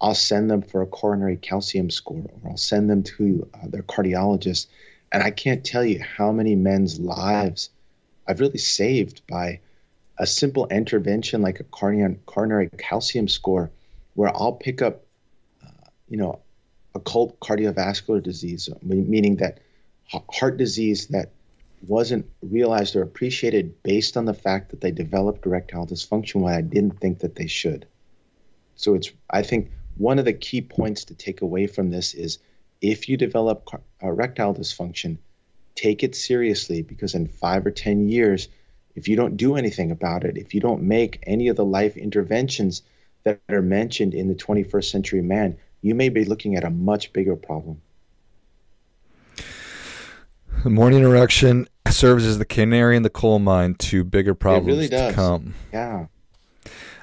I'll 0.03 0.15
send 0.15 0.51
them 0.51 0.61
for 0.61 0.83
a 0.83 0.87
coronary 0.87 1.39
calcium 1.39 1.89
score 1.89 2.27
or 2.43 2.51
I'll 2.51 2.59
send 2.59 2.91
them 2.91 3.05
to 3.05 3.49
uh, 3.55 3.69
their 3.69 3.83
cardiologist. 3.83 4.67
And 5.11 5.23
I 5.23 5.31
can't 5.31 5.65
tell 5.65 5.85
you 5.85 6.03
how 6.03 6.31
many 6.31 6.55
men's 6.55 7.01
lives 7.01 7.71
I've 8.29 8.41
really 8.41 8.59
saved 8.59 9.27
by 9.27 9.61
a 10.19 10.27
simple 10.27 10.67
intervention 10.67 11.41
like 11.41 11.61
a 11.61 11.65
coronary, 11.65 12.19
coronary 12.27 12.69
calcium 12.77 13.29
score 13.29 13.71
where 14.13 14.29
I'll 14.29 14.53
pick 14.53 14.83
up, 14.83 15.07
uh, 15.65 15.89
you 16.11 16.19
know, 16.19 16.42
occult 16.95 17.39
cardiovascular 17.41 18.23
disease, 18.23 18.69
meaning 18.83 19.37
that 19.37 19.61
heart 20.31 20.57
disease 20.57 21.09
that 21.09 21.33
wasn't 21.87 22.31
realized 22.43 22.95
or 22.95 23.03
appreciated 23.03 23.83
based 23.83 24.17
on 24.17 24.25
the 24.25 24.35
fact 24.35 24.71
that 24.71 24.81
they 24.81 24.91
developed 24.91 25.47
erectile 25.47 25.87
dysfunction 25.87 26.43
when 26.43 26.55
I 26.55 26.61
didn't 26.61 27.01
think 27.01 27.21
that 27.21 27.35
they 27.35 27.47
should. 27.47 27.87
So 28.77 28.95
it's 28.95 29.11
I 29.29 29.43
think 29.43 29.71
one 29.97 30.19
of 30.19 30.25
the 30.25 30.33
key 30.33 30.63
points 30.63 31.07
to 31.07 31.15
take 31.15 31.43
away 31.43 31.67
from 31.67 31.91
this 31.91 32.15
is 32.15 32.39
if 32.81 33.09
you 33.09 33.17
develop 33.17 33.69
erectile 34.01 34.55
dysfunction, 34.55 35.19
take 35.75 36.03
it 36.03 36.15
seriously 36.15 36.83
because 36.83 37.15
in 37.15 37.27
5 37.27 37.67
or 37.67 37.71
10 37.71 38.09
years 38.09 38.49
if 38.95 39.09
you 39.09 39.17
don't 39.17 39.37
do 39.37 39.57
anything 39.57 39.91
about 39.91 40.25
it, 40.25 40.37
if 40.37 40.55
you 40.55 40.61
don't 40.61 40.83
make 40.83 41.23
any 41.27 41.49
of 41.49 41.57
the 41.57 41.65
life 41.65 41.97
interventions 41.97 42.83
that 43.25 43.41
are 43.49 43.63
mentioned 43.63 44.15
in 44.15 44.29
the 44.29 44.35
21st 44.35 44.91
century 44.91 45.23
man, 45.23 45.57
you 45.83 45.95
may 45.95 46.09
be 46.09 46.25
looking 46.25 46.57
at 46.57 46.65
a 46.65 46.71
much 46.71 47.13
bigger 47.13 47.37
problem. 47.37 47.81
The 50.63 50.71
morning 50.71 51.03
erection 51.03 51.69
serves 51.91 52.25
as 52.25 52.39
the 52.39 52.45
canary 52.45 52.97
in 52.97 53.03
the 53.03 53.11
coal 53.11 53.41
mine 53.41 53.75
to 53.75 54.05
bigger 54.05 54.35
problems 54.35 54.67
really 54.67 54.89
to 54.89 55.13
come. 55.13 55.55
Yeah. 55.73 56.07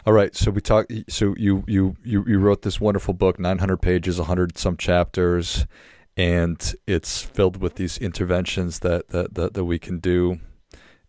All 0.06 0.14
right, 0.14 0.34
so 0.34 0.50
we 0.50 0.62
talked. 0.62 0.92
So 1.10 1.36
you 1.38 1.64
you 1.68 1.96
you 2.04 2.24
you 2.26 2.40
wrote 2.40 2.62
this 2.62 2.80
wonderful 2.80 3.14
book, 3.14 3.38
900 3.38 3.78
pages, 3.78 4.18
100 4.18 4.58
some 4.58 4.78
chapters, 4.78 5.68
and 6.16 6.74
it's 6.88 7.22
filled 7.22 7.62
with 7.62 7.76
these 7.76 7.98
interventions 7.98 8.80
that 8.80 9.10
that 9.10 9.36
that, 9.36 9.54
that 9.56 9.66
we 9.66 9.78
can 9.78 10.00
do. 10.00 10.40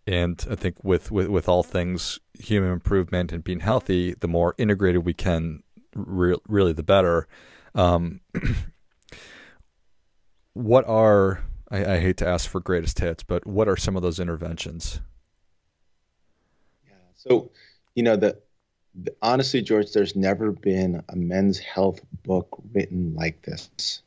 And 0.06 0.44
I 0.50 0.56
think 0.56 0.82
with, 0.82 1.12
with 1.12 1.28
with 1.28 1.48
all 1.48 1.62
things 1.62 2.18
human 2.38 2.72
improvement 2.72 3.32
and 3.32 3.44
being 3.44 3.60
healthy, 3.60 4.14
the 4.14 4.28
more 4.28 4.54
integrated 4.58 5.04
we 5.04 5.14
can, 5.14 5.62
re- 5.94 6.36
really, 6.48 6.72
the 6.72 6.82
better. 6.82 7.28
Um, 7.74 8.20
what 10.54 10.86
are 10.86 11.42
I, 11.70 11.94
I 11.94 12.00
hate 12.00 12.16
to 12.18 12.26
ask 12.26 12.48
for 12.48 12.60
greatest 12.60 12.98
hits, 12.98 13.22
but 13.22 13.46
what 13.46 13.68
are 13.68 13.76
some 13.76 13.96
of 13.96 14.02
those 14.02 14.18
interventions? 14.18 15.00
Yeah. 16.86 16.94
So, 17.14 17.50
you 17.94 18.02
know, 18.02 18.16
the, 18.16 18.38
the 18.94 19.14
honestly, 19.22 19.62
George, 19.62 19.92
there's 19.92 20.16
never 20.16 20.52
been 20.52 21.02
a 21.08 21.16
men's 21.16 21.58
health 21.58 22.00
book 22.24 22.48
written 22.72 23.14
like 23.14 23.42
this. 23.42 24.02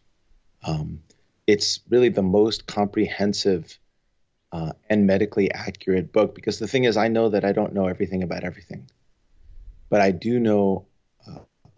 Um, 0.63 1.01
it's 1.47 1.79
really 1.89 2.09
the 2.09 2.23
most 2.23 2.67
comprehensive 2.67 3.77
uh, 4.51 4.73
and 4.89 5.07
medically 5.07 5.51
accurate 5.51 6.11
book 6.11 6.35
because 6.35 6.59
the 6.59 6.67
thing 6.67 6.83
is, 6.83 6.95
I 6.95 7.07
know 7.07 7.29
that 7.29 7.43
I 7.43 7.53
don't 7.53 7.73
know 7.73 7.87
everything 7.87 8.23
about 8.23 8.43
everything, 8.43 8.87
but 9.89 9.99
I 9.99 10.11
do 10.11 10.39
know 10.39 10.85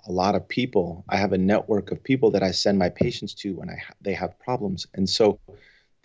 a 0.07 0.11
lot 0.11 0.35
of 0.35 0.47
people. 0.47 1.03
I 1.09 1.17
have 1.17 1.33
a 1.33 1.37
network 1.37 1.91
of 1.91 2.03
people 2.03 2.31
that 2.31 2.43
I 2.43 2.51
send 2.51 2.77
my 2.77 2.89
patients 2.89 3.33
to 3.35 3.53
when 3.53 3.69
I 3.69 3.77
ha- 3.77 3.93
they 4.01 4.13
have 4.13 4.39
problems, 4.39 4.87
and 4.93 5.09
so 5.09 5.39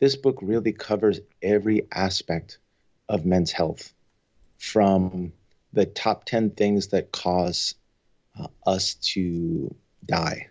this 0.00 0.16
book 0.16 0.38
really 0.40 0.72
covers 0.72 1.20
every 1.42 1.86
aspect 1.92 2.58
of 3.08 3.26
men's 3.26 3.52
health 3.52 3.92
from 4.58 5.32
the 5.72 5.86
top 5.86 6.24
10 6.24 6.50
things 6.50 6.88
that 6.88 7.12
cause 7.12 7.74
uh, 8.38 8.48
us 8.66 8.94
to 8.94 9.74
die, 10.04 10.48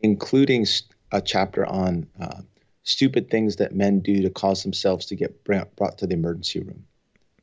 including 0.00 0.66
a 1.12 1.20
chapter 1.20 1.64
on 1.64 2.08
uh, 2.20 2.40
stupid 2.82 3.30
things 3.30 3.56
that 3.56 3.74
men 3.74 4.00
do 4.00 4.22
to 4.22 4.30
cause 4.30 4.62
themselves 4.62 5.06
to 5.06 5.16
get 5.16 5.44
brought 5.44 5.98
to 5.98 6.06
the 6.06 6.14
emergency 6.14 6.60
room, 6.60 6.84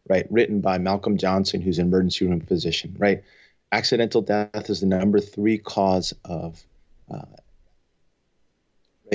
right? 0.09 0.27
Written 0.29 0.61
by 0.61 0.77
Malcolm 0.77 1.17
Johnson, 1.17 1.61
who's 1.61 1.79
an 1.79 1.87
emergency 1.87 2.25
room 2.25 2.41
physician, 2.41 2.95
right? 2.97 3.23
Accidental 3.71 4.21
death 4.21 4.69
is 4.69 4.79
the 4.79 4.85
number 4.85 5.19
three 5.19 5.57
cause 5.57 6.13
of, 6.23 6.63
uh, 7.13 7.25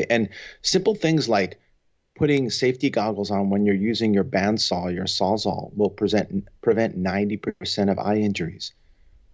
and 0.09 0.29
simple 0.63 0.95
things 0.95 1.29
like 1.29 1.59
putting 2.17 2.51
safety 2.51 2.91
goggles 2.91 3.31
on 3.31 3.49
when 3.49 3.65
you're 3.65 3.75
using 3.75 4.13
your 4.13 4.25
bandsaw, 4.25 4.95
your 4.95 5.07
sawzall, 5.07 5.75
will 5.75 5.89
present, 5.89 6.47
prevent 6.61 7.03
90% 7.03 7.91
of 7.91 7.99
eye 7.99 8.17
injuries. 8.17 8.73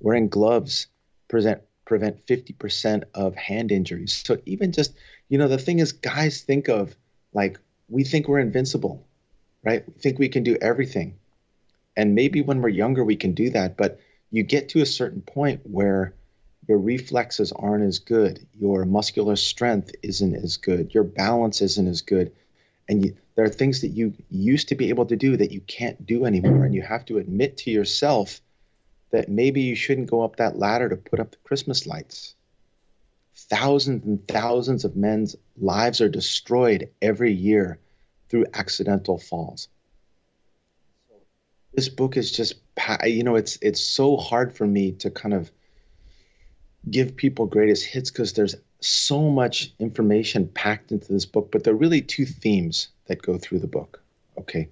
Wearing 0.01 0.29
gloves 0.29 0.87
present, 1.29 1.63
prevent 1.85 2.25
50% 2.27 3.05
of 3.15 3.35
hand 3.35 3.73
injuries. 3.73 4.23
So 4.25 4.39
even 4.47 4.73
just, 4.73 4.95
you 5.29 5.39
know, 5.39 5.49
the 5.49 5.59
thing 5.59 5.81
is, 5.81 5.93
guys 5.93 6.43
think 6.43 6.69
of 6.69 6.95
like, 7.33 7.59
we 7.89 8.05
think 8.05 8.29
we're 8.29 8.39
invincible, 8.39 9.05
right? 9.65 9.85
We 9.87 9.95
think 9.95 10.19
we 10.19 10.29
can 10.29 10.45
do 10.45 10.57
everything. 10.61 11.19
And 11.97 12.15
maybe 12.15 12.43
when 12.43 12.61
we're 12.61 12.69
younger, 12.69 13.05
we 13.05 13.17
can 13.17 13.33
do 13.33 13.51
that. 13.51 13.77
But 13.77 13.99
you 14.31 14.43
get 14.43 14.71
to 14.71 14.83
a 14.83 14.87
certain 14.87 15.23
point 15.23 15.61
where 15.65 16.15
your 16.69 16.79
reflexes 16.79 17.53
aren't 17.53 17.85
as 17.85 18.01
good, 18.01 18.47
your 18.59 18.85
muscular 18.85 19.37
strength 19.37 19.95
isn't 20.03 20.35
as 20.35 20.57
good, 20.57 20.93
your 20.95 21.05
balance 21.05 21.61
isn't 21.61 21.87
as 21.87 22.03
good 22.03 22.33
and 22.89 23.05
you, 23.05 23.17
there 23.35 23.45
are 23.45 23.51
things 23.51 23.83
that 23.83 23.89
you 23.89 24.15
used 24.31 24.69
to 24.69 24.75
be 24.75 24.89
able 24.91 25.07
to 25.07 25.17
do 25.17 25.37
that 25.37 25.53
you 25.53 25.61
can't 25.61 26.07
do 26.07 26.25
anymore 26.25 26.65
and 26.65 26.75
you 26.75 26.83
have 26.83 27.05
to 27.07 27.19
admit 27.19 27.59
to 27.59 27.71
yourself 27.71 28.41
that 29.11 29.29
maybe 29.29 29.63
you 29.63 29.75
shouldn't 29.75 30.11
go 30.11 30.23
up 30.23 30.37
that 30.37 30.59
ladder 30.59 30.89
to 30.89 30.97
put 30.97 31.21
up 31.21 31.31
the 31.33 31.37
christmas 31.39 31.87
lights. 31.87 32.35
Thousands 33.35 34.05
and 34.05 34.27
thousands 34.27 34.85
of 34.85 34.97
men's 34.97 35.37
lives 35.57 36.01
are 36.01 36.09
destroyed 36.09 36.91
every 37.03 37.33
year 37.33 37.79
through 38.29 38.47
accidental 38.55 39.19
falls 39.19 39.69
this 41.77 41.89
book 41.91 42.17
is 42.17 42.33
just 42.33 42.55
you 43.05 43.23
know 43.23 43.37
it's 43.37 43.59
it's 43.63 43.81
so 43.81 44.17
hard 44.17 44.53
for 44.57 44.67
me 44.67 44.93
to 44.93 45.11
kind 45.11 45.35
of 45.35 45.51
give 46.91 47.17
people 47.17 47.47
greatest 47.47 47.85
hits 47.85 48.11
because 48.11 48.33
there's 48.33 48.57
so 48.81 49.29
much 49.31 49.73
information 49.79 50.49
packed 50.49 50.93
into 50.93 51.13
this 51.13 51.27
book, 51.27 51.51
but 51.51 51.65
there 51.65 51.75
are 51.75 51.77
really 51.77 52.01
two 52.01 52.25
themes 52.27 52.89
that 53.07 53.23
go 53.23 53.39
through 53.39 53.59
the 53.59 53.67
book. 53.67 54.03
Okay. 54.39 54.69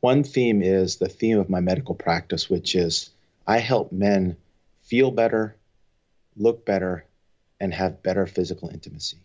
One 0.00 0.22
theme 0.22 0.62
is 0.62 0.96
the 0.96 1.08
theme 1.08 1.38
of 1.38 1.50
my 1.50 1.60
medical 1.60 1.94
practice, 1.94 2.48
which 2.48 2.74
is 2.74 3.10
I 3.46 3.58
help 3.58 3.90
men 3.90 4.36
feel 4.82 5.10
better, 5.10 5.56
look 6.36 6.64
better, 6.64 7.04
and 7.60 7.74
have 7.74 8.02
better 8.02 8.26
physical 8.26 8.68
intimacy. 8.68 9.18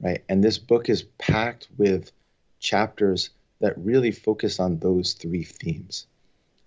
Right. 0.00 0.24
And 0.28 0.42
this 0.42 0.58
book 0.58 0.88
is 0.88 1.04
packed 1.18 1.68
with 1.76 2.10
chapters 2.58 3.30
that 3.60 3.78
really 3.78 4.10
focus 4.10 4.58
on 4.58 4.78
those 4.78 5.12
three 5.12 5.44
themes. 5.44 6.06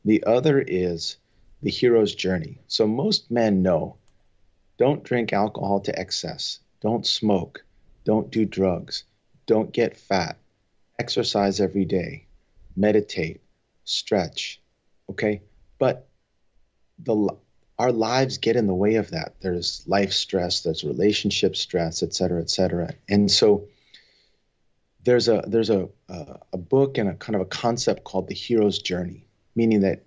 The 0.07 0.23
other 0.23 0.61
is 0.61 1.17
the 1.61 1.69
hero's 1.69 2.15
journey. 2.15 2.59
So 2.67 2.87
most 2.87 3.29
men 3.29 3.61
know 3.61 3.97
don't 4.77 5.03
drink 5.03 5.33
alcohol 5.33 5.81
to 5.81 5.99
excess. 5.99 6.61
Don't 6.79 7.05
smoke. 7.05 7.65
Don't 8.05 8.31
do 8.31 8.45
drugs. 8.45 9.03
Don't 9.47 9.73
get 9.73 9.97
fat. 9.97 10.37
Exercise 10.97 11.59
every 11.59 11.83
day. 11.83 12.25
Meditate. 12.77 13.41
Stretch. 13.83 14.61
Okay? 15.09 15.41
But 15.77 16.07
the 16.99 17.35
our 17.77 17.91
lives 17.91 18.37
get 18.37 18.55
in 18.55 18.65
the 18.65 18.73
way 18.73 18.95
of 18.95 19.11
that. 19.11 19.35
There's 19.41 19.83
life 19.87 20.13
stress, 20.13 20.61
there's 20.61 20.85
relationship 20.85 21.57
stress, 21.57 22.01
et 22.01 22.13
cetera, 22.13 22.39
et 22.39 22.49
cetera. 22.49 22.93
And 23.09 23.29
so 23.29 23.67
there's 25.03 25.27
a 25.27 25.43
there's 25.45 25.69
a 25.69 25.89
a, 26.07 26.39
a 26.53 26.57
book 26.57 26.97
and 26.97 27.09
a 27.09 27.13
kind 27.15 27.35
of 27.35 27.41
a 27.41 27.45
concept 27.45 28.05
called 28.05 28.29
the 28.29 28.33
hero's 28.33 28.79
journey, 28.79 29.26
meaning 29.57 29.81
that 29.81 30.03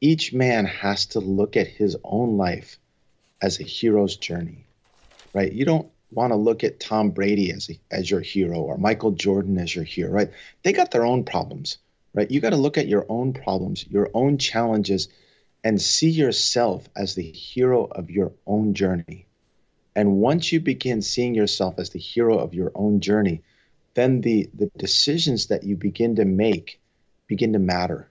each 0.00 0.32
man 0.34 0.66
has 0.66 1.06
to 1.06 1.20
look 1.20 1.56
at 1.56 1.66
his 1.66 1.96
own 2.04 2.36
life 2.36 2.78
as 3.40 3.58
a 3.58 3.64
hero's 3.64 4.16
journey, 4.16 4.66
right? 5.32 5.50
You 5.50 5.64
don't 5.64 5.90
want 6.12 6.32
to 6.32 6.36
look 6.36 6.64
at 6.64 6.80
Tom 6.80 7.10
Brady 7.10 7.50
as 7.50 7.70
a, 7.70 7.80
as 7.90 8.10
your 8.10 8.20
hero 8.20 8.58
or 8.60 8.76
Michael 8.76 9.12
Jordan 9.12 9.56
as 9.58 9.74
your 9.74 9.84
hero, 9.84 10.10
right? 10.10 10.30
They 10.62 10.74
got 10.74 10.90
their 10.90 11.06
own 11.06 11.24
problems, 11.24 11.78
right? 12.12 12.30
You 12.30 12.40
got 12.40 12.50
to 12.50 12.56
look 12.56 12.76
at 12.76 12.88
your 12.88 13.06
own 13.08 13.32
problems, 13.32 13.86
your 13.88 14.10
own 14.12 14.36
challenges, 14.36 15.08
and 15.64 15.80
see 15.80 16.10
yourself 16.10 16.86
as 16.94 17.14
the 17.14 17.22
hero 17.22 17.84
of 17.84 18.10
your 18.10 18.32
own 18.46 18.74
journey. 18.74 19.26
And 19.96 20.16
once 20.16 20.52
you 20.52 20.60
begin 20.60 21.00
seeing 21.00 21.34
yourself 21.34 21.78
as 21.78 21.90
the 21.90 21.98
hero 21.98 22.38
of 22.38 22.52
your 22.52 22.70
own 22.74 23.00
journey, 23.00 23.42
then 23.94 24.20
the, 24.20 24.50
the 24.54 24.70
decisions 24.76 25.46
that 25.46 25.64
you 25.64 25.76
begin 25.76 26.16
to 26.16 26.26
make 26.26 26.80
begin 27.26 27.54
to 27.54 27.58
matter 27.58 28.09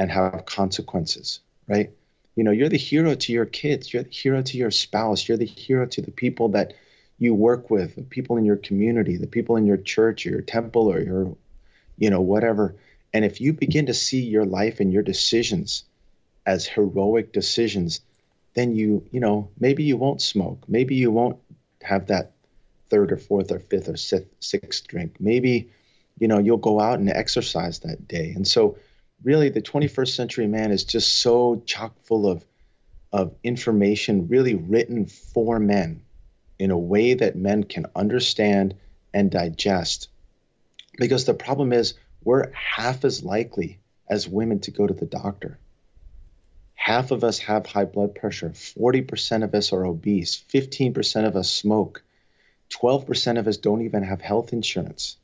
and 0.00 0.10
have 0.10 0.46
consequences, 0.46 1.40
right? 1.68 1.90
You 2.34 2.42
know, 2.42 2.52
you're 2.52 2.70
the 2.70 2.78
hero 2.78 3.14
to 3.14 3.32
your 3.34 3.44
kids, 3.44 3.92
you're 3.92 4.02
the 4.02 4.08
hero 4.08 4.40
to 4.40 4.56
your 4.56 4.70
spouse, 4.70 5.28
you're 5.28 5.36
the 5.36 5.44
hero 5.44 5.84
to 5.84 6.00
the 6.00 6.10
people 6.10 6.48
that 6.50 6.72
you 7.18 7.34
work 7.34 7.68
with, 7.68 7.96
the 7.96 8.02
people 8.02 8.38
in 8.38 8.46
your 8.46 8.56
community, 8.56 9.18
the 9.18 9.26
people 9.26 9.56
in 9.56 9.66
your 9.66 9.76
church 9.76 10.24
or 10.24 10.30
your 10.30 10.40
temple 10.40 10.90
or 10.90 11.00
your, 11.00 11.36
you 11.98 12.08
know, 12.08 12.22
whatever. 12.22 12.76
And 13.12 13.26
if 13.26 13.42
you 13.42 13.52
begin 13.52 13.86
to 13.86 13.94
see 13.94 14.22
your 14.22 14.46
life 14.46 14.80
and 14.80 14.90
your 14.90 15.02
decisions 15.02 15.84
as 16.46 16.66
heroic 16.66 17.30
decisions, 17.30 18.00
then 18.54 18.74
you, 18.74 19.06
you 19.10 19.20
know, 19.20 19.50
maybe 19.60 19.82
you 19.84 19.98
won't 19.98 20.22
smoke. 20.22 20.64
Maybe 20.66 20.94
you 20.94 21.10
won't 21.10 21.36
have 21.82 22.06
that 22.06 22.32
third 22.88 23.12
or 23.12 23.18
fourth 23.18 23.52
or 23.52 23.58
fifth 23.58 23.90
or 23.90 23.98
sixth 23.98 24.86
drink. 24.86 25.16
Maybe, 25.20 25.72
you 26.18 26.26
know, 26.26 26.38
you'll 26.38 26.56
go 26.56 26.80
out 26.80 27.00
and 27.00 27.10
exercise 27.10 27.80
that 27.80 28.08
day. 28.08 28.32
And 28.34 28.48
so, 28.48 28.78
really, 29.22 29.48
the 29.48 29.62
21st 29.62 30.14
century 30.14 30.46
man 30.46 30.70
is 30.70 30.84
just 30.84 31.18
so 31.18 31.62
chock 31.66 31.94
full 32.04 32.26
of, 32.26 32.44
of 33.12 33.34
information 33.42 34.28
really 34.28 34.54
written 34.54 35.06
for 35.06 35.58
men 35.58 36.02
in 36.58 36.70
a 36.70 36.78
way 36.78 37.14
that 37.14 37.36
men 37.36 37.64
can 37.64 37.86
understand 37.96 38.74
and 39.12 39.30
digest. 39.30 40.08
Because 40.98 41.24
the 41.24 41.34
problem 41.34 41.72
is, 41.72 41.94
we're 42.22 42.52
half 42.52 43.04
as 43.04 43.24
likely 43.24 43.78
as 44.08 44.28
women 44.28 44.60
to 44.60 44.70
go 44.70 44.86
to 44.86 44.94
the 44.94 45.06
doctor. 45.06 45.58
Half 46.74 47.10
of 47.10 47.24
us 47.24 47.38
have 47.40 47.66
high 47.66 47.84
blood 47.84 48.14
pressure, 48.14 48.50
40% 48.50 49.44
of 49.44 49.54
us 49.54 49.72
are 49.72 49.84
obese, 49.84 50.42
15% 50.52 51.26
of 51.26 51.36
us 51.36 51.50
smoke, 51.50 52.02
12% 52.70 53.38
of 53.38 53.46
us 53.46 53.58
don't 53.58 53.82
even 53.82 54.02
have 54.02 54.20
health 54.20 54.52
insurance. 54.52 55.16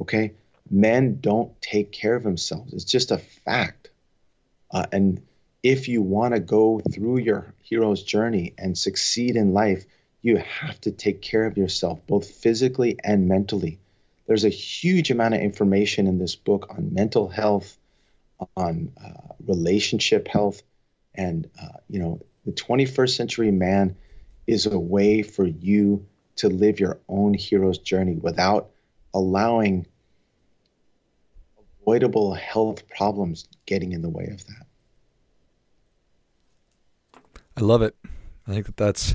Okay? 0.00 0.32
Men 0.72 1.18
don't 1.20 1.60
take 1.60 1.92
care 1.92 2.16
of 2.16 2.22
themselves. 2.22 2.72
It's 2.72 2.84
just 2.84 3.10
a 3.10 3.18
fact. 3.18 3.90
Uh, 4.70 4.86
and 4.90 5.22
if 5.62 5.86
you 5.86 6.00
want 6.00 6.34
to 6.34 6.40
go 6.40 6.80
through 6.80 7.18
your 7.18 7.54
hero's 7.62 8.02
journey 8.02 8.54
and 8.56 8.76
succeed 8.76 9.36
in 9.36 9.52
life, 9.52 9.84
you 10.22 10.38
have 10.38 10.80
to 10.80 10.90
take 10.90 11.20
care 11.20 11.44
of 11.44 11.58
yourself, 11.58 12.00
both 12.06 12.28
physically 12.28 12.98
and 13.04 13.28
mentally. 13.28 13.80
There's 14.26 14.44
a 14.44 14.48
huge 14.48 15.10
amount 15.10 15.34
of 15.34 15.40
information 15.40 16.06
in 16.06 16.18
this 16.18 16.36
book 16.36 16.68
on 16.70 16.94
mental 16.94 17.28
health, 17.28 17.76
on 18.56 18.92
uh, 19.04 19.34
relationship 19.46 20.26
health, 20.26 20.62
and 21.14 21.50
uh, 21.60 21.78
you 21.88 21.98
know, 21.98 22.20
the 22.46 22.52
21st 22.52 23.14
century 23.14 23.50
man 23.50 23.96
is 24.46 24.66
a 24.66 24.78
way 24.78 25.22
for 25.22 25.46
you 25.46 26.06
to 26.36 26.48
live 26.48 26.80
your 26.80 26.98
own 27.08 27.34
hero's 27.34 27.78
journey 27.78 28.16
without 28.16 28.70
allowing 29.12 29.86
avoidable 31.82 32.34
health 32.34 32.88
problems 32.88 33.48
getting 33.66 33.92
in 33.92 34.02
the 34.02 34.08
way 34.08 34.28
of 34.32 34.46
that. 34.46 34.66
I 37.56 37.60
love 37.60 37.82
it. 37.82 37.94
I 38.46 38.52
think 38.52 38.66
that 38.66 38.76
that's 38.76 39.14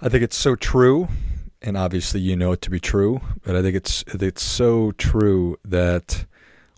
I 0.00 0.08
think 0.08 0.22
it's 0.22 0.36
so 0.36 0.56
true 0.56 1.08
and 1.62 1.76
obviously 1.76 2.20
you 2.20 2.36
know 2.36 2.52
it 2.52 2.60
to 2.62 2.70
be 2.70 2.80
true, 2.80 3.20
but 3.42 3.56
I 3.56 3.62
think 3.62 3.74
it's 3.74 4.04
it's 4.06 4.42
so 4.42 4.92
true 4.92 5.56
that 5.64 6.26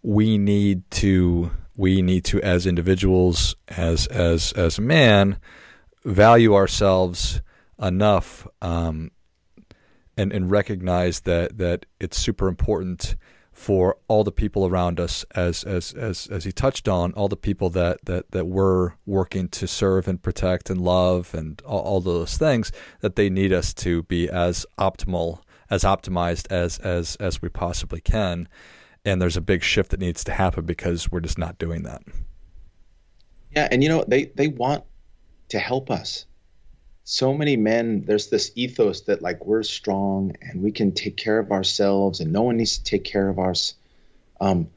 we 0.03 0.39
need 0.39 0.89
to 0.93 1.51
we 1.77 2.03
need 2.03 2.25
to 2.27 2.41
as 2.43 2.67
individuals 2.67 3.57
as 3.69 4.07
as 4.07 4.53
as 4.53 4.79
a 4.79 4.83
man 4.83 5.39
value 6.05 6.55
ourselves 6.55 7.43
enough 7.83 8.47
um, 8.63 9.11
and 10.17 10.33
and 10.33 10.51
recognize 10.51 11.21
that 11.21 11.59
that 11.59 11.87
it's 12.01 12.17
super 12.17 12.49
important 12.49 13.17
for 13.57 13.97
all 14.07 14.23
the 14.23 14.31
people 14.31 14.67
around 14.67 15.01
us 15.01 15.25
as 15.35 15.65
as 15.65 15.95
as 15.95 16.29
as 16.31 16.45
he 16.45 16.53
touched 16.53 16.87
on 16.87 17.11
all 17.15 17.27
the 17.27 17.39
people 17.39 17.71
that 17.71 18.05
that 18.05 18.31
that 18.33 18.47
we're 18.47 18.93
working 19.07 19.49
to 19.49 19.67
serve 19.67 20.07
and 20.07 20.23
protect 20.23 20.69
and 20.69 20.79
love 20.79 21.35
and 21.35 21.63
all, 21.65 21.81
all 21.81 22.01
those 22.03 22.37
things 22.37 22.71
that 23.01 23.17
they 23.17 23.31
need 23.31 23.55
us 23.55 23.73
to 23.73 24.03
be 24.03 24.29
as 24.29 24.67
optimal 24.79 25.41
as 25.71 25.85
optimized 25.85 26.53
as 26.53 26.79
as 26.81 27.17
as 27.17 27.41
we 27.41 27.49
possibly 27.49 28.01
can. 28.01 28.47
And 29.07 29.23
there's 29.23 29.39
a 29.39 29.41
big 29.41 29.63
shift 29.63 29.91
that 29.93 30.01
needs 30.01 30.23
to 30.25 30.33
happen 30.33 30.67
because 30.67 31.11
we're 31.11 31.21
just 31.21 31.39
not 31.39 31.57
doing 31.57 31.83
that. 31.85 32.03
Yeah 33.55 33.69
and 33.71 33.83
you 33.83 33.89
know 33.89 34.05
they 34.07 34.27
they 34.35 34.49
want 34.49 34.85
to 35.49 35.59
help 35.59 35.91
us 35.91 36.27
so 37.09 37.33
many 37.33 37.57
men 37.57 38.05
there's 38.05 38.31
this 38.31 38.51
ethos 38.57 39.03
that 39.03 39.23
like 39.23 39.47
we're 39.47 39.63
strong 39.63 40.35
and 40.43 40.61
we 40.61 40.73
can 40.73 40.91
take 40.91 41.17
care 41.17 41.39
of 41.39 41.53
ourselves 41.53 42.19
and 42.19 42.33
no 42.33 42.43
one 42.43 42.57
needs 42.57 42.79
to 42.79 42.85
take 42.85 43.05
care 43.05 43.29
of 43.29 43.39
us. 43.39 43.75
Um, 44.41 44.71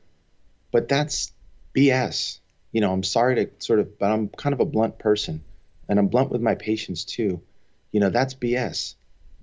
but 0.72 0.88
that's 0.88 1.34
bs 1.76 2.40
you 2.72 2.82
know 2.82 2.94
i'm 2.94 3.04
sorry 3.04 3.36
to 3.36 3.50
sort 3.58 3.80
of 3.80 3.98
but 3.98 4.12
i'm 4.12 4.30
kind 4.30 4.54
of 4.54 4.60
a 4.60 4.66
blunt 4.66 5.00
person 5.00 5.44
and 5.88 5.98
i'm 5.98 6.08
blunt 6.08 6.30
with 6.30 6.42
my 6.42 6.54
patients 6.54 7.04
too. 7.04 7.42
You 7.92 8.00
know 8.00 8.12
that's 8.12 8.36
bs 8.36 8.94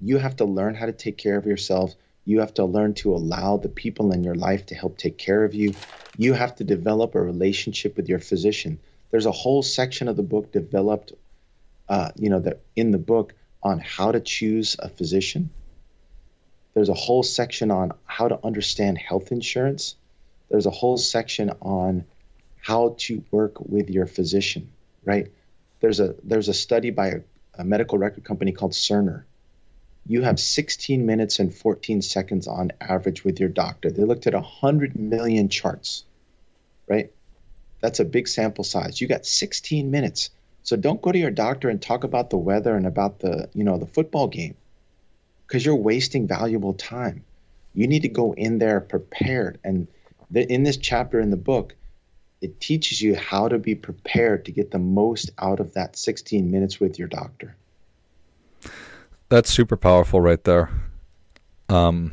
you 0.00 0.18
have 0.18 0.36
to 0.36 0.44
learn 0.44 0.76
how 0.76 0.86
to 0.86 0.92
take 0.92 1.18
care 1.18 1.36
of 1.36 1.46
yourself. 1.46 1.94
You 2.24 2.40
have 2.40 2.54
to 2.54 2.64
learn 2.64 2.94
to 2.94 3.14
allow 3.14 3.56
the 3.56 3.68
people 3.68 4.12
in 4.12 4.22
your 4.22 4.34
life 4.34 4.66
to 4.66 4.74
help 4.74 4.98
take 4.98 5.18
care 5.18 5.44
of 5.44 5.54
you. 5.54 5.74
You 6.16 6.34
have 6.34 6.54
to 6.56 6.64
develop 6.64 7.14
a 7.14 7.20
relationship 7.20 7.96
with 7.96 8.08
your 8.08 8.18
physician. 8.18 8.78
There's 9.10 9.26
a 9.26 9.32
whole 9.32 9.62
section 9.62 10.08
of 10.08 10.16
the 10.16 10.22
book 10.22 10.52
developed 10.52 11.12
uh, 11.88 12.10
you 12.16 12.30
know, 12.30 12.40
that 12.40 12.60
in 12.74 12.90
the 12.90 12.98
book 12.98 13.34
on 13.62 13.78
how 13.78 14.12
to 14.12 14.20
choose 14.20 14.76
a 14.78 14.88
physician. 14.88 15.50
There's 16.74 16.88
a 16.88 16.94
whole 16.94 17.22
section 17.22 17.70
on 17.70 17.92
how 18.04 18.28
to 18.28 18.38
understand 18.44 18.98
health 18.98 19.32
insurance. 19.32 19.96
There's 20.50 20.66
a 20.66 20.70
whole 20.70 20.98
section 20.98 21.50
on 21.62 22.04
how 22.60 22.96
to 22.98 23.24
work 23.30 23.60
with 23.60 23.90
your 23.90 24.06
physician, 24.06 24.70
right? 25.04 25.32
There's 25.80 26.00
a 26.00 26.14
there's 26.22 26.48
a 26.48 26.54
study 26.54 26.90
by 26.90 27.08
a, 27.08 27.20
a 27.54 27.64
medical 27.64 27.98
record 27.98 28.24
company 28.24 28.52
called 28.52 28.72
Cerner. 28.72 29.24
You 30.08 30.22
have 30.22 30.38
16 30.38 31.04
minutes 31.04 31.40
and 31.40 31.52
14 31.52 32.02
seconds 32.02 32.46
on 32.46 32.72
average 32.80 33.24
with 33.24 33.40
your 33.40 33.48
doctor. 33.48 33.90
They 33.90 34.04
looked 34.04 34.26
at 34.26 34.34
100 34.34 34.96
million 34.96 35.48
charts, 35.48 36.04
right? 36.86 37.10
That's 37.80 38.00
a 38.00 38.04
big 38.04 38.28
sample 38.28 38.64
size. 38.64 39.00
You 39.00 39.08
got 39.08 39.26
16 39.26 39.90
minutes 39.90 40.30
so 40.66 40.74
don't 40.74 41.00
go 41.00 41.12
to 41.12 41.18
your 41.18 41.30
doctor 41.30 41.68
and 41.68 41.80
talk 41.80 42.02
about 42.02 42.30
the 42.30 42.36
weather 42.36 42.74
and 42.74 42.88
about 42.88 43.20
the, 43.20 43.48
you 43.54 43.62
know, 43.62 43.78
the 43.78 43.86
football 43.86 44.26
game 44.26 44.56
because 45.46 45.64
you're 45.64 45.76
wasting 45.76 46.26
valuable 46.26 46.74
time. 46.74 47.22
You 47.72 47.86
need 47.86 48.02
to 48.02 48.08
go 48.08 48.34
in 48.34 48.58
there 48.58 48.80
prepared. 48.80 49.60
And 49.62 49.86
in 50.34 50.64
this 50.64 50.76
chapter 50.76 51.20
in 51.20 51.30
the 51.30 51.36
book, 51.36 51.76
it 52.42 52.60
teaches 52.60 53.00
you 53.00 53.14
how 53.14 53.46
to 53.46 53.60
be 53.60 53.76
prepared 53.76 54.46
to 54.46 54.50
get 54.50 54.72
the 54.72 54.80
most 54.80 55.30
out 55.38 55.60
of 55.60 55.74
that 55.74 55.96
16 55.96 56.50
minutes 56.50 56.80
with 56.80 56.98
your 56.98 57.06
doctor. 57.06 57.54
That's 59.28 59.48
super 59.48 59.76
powerful 59.76 60.20
right 60.20 60.42
there. 60.42 60.68
Um, 61.68 62.12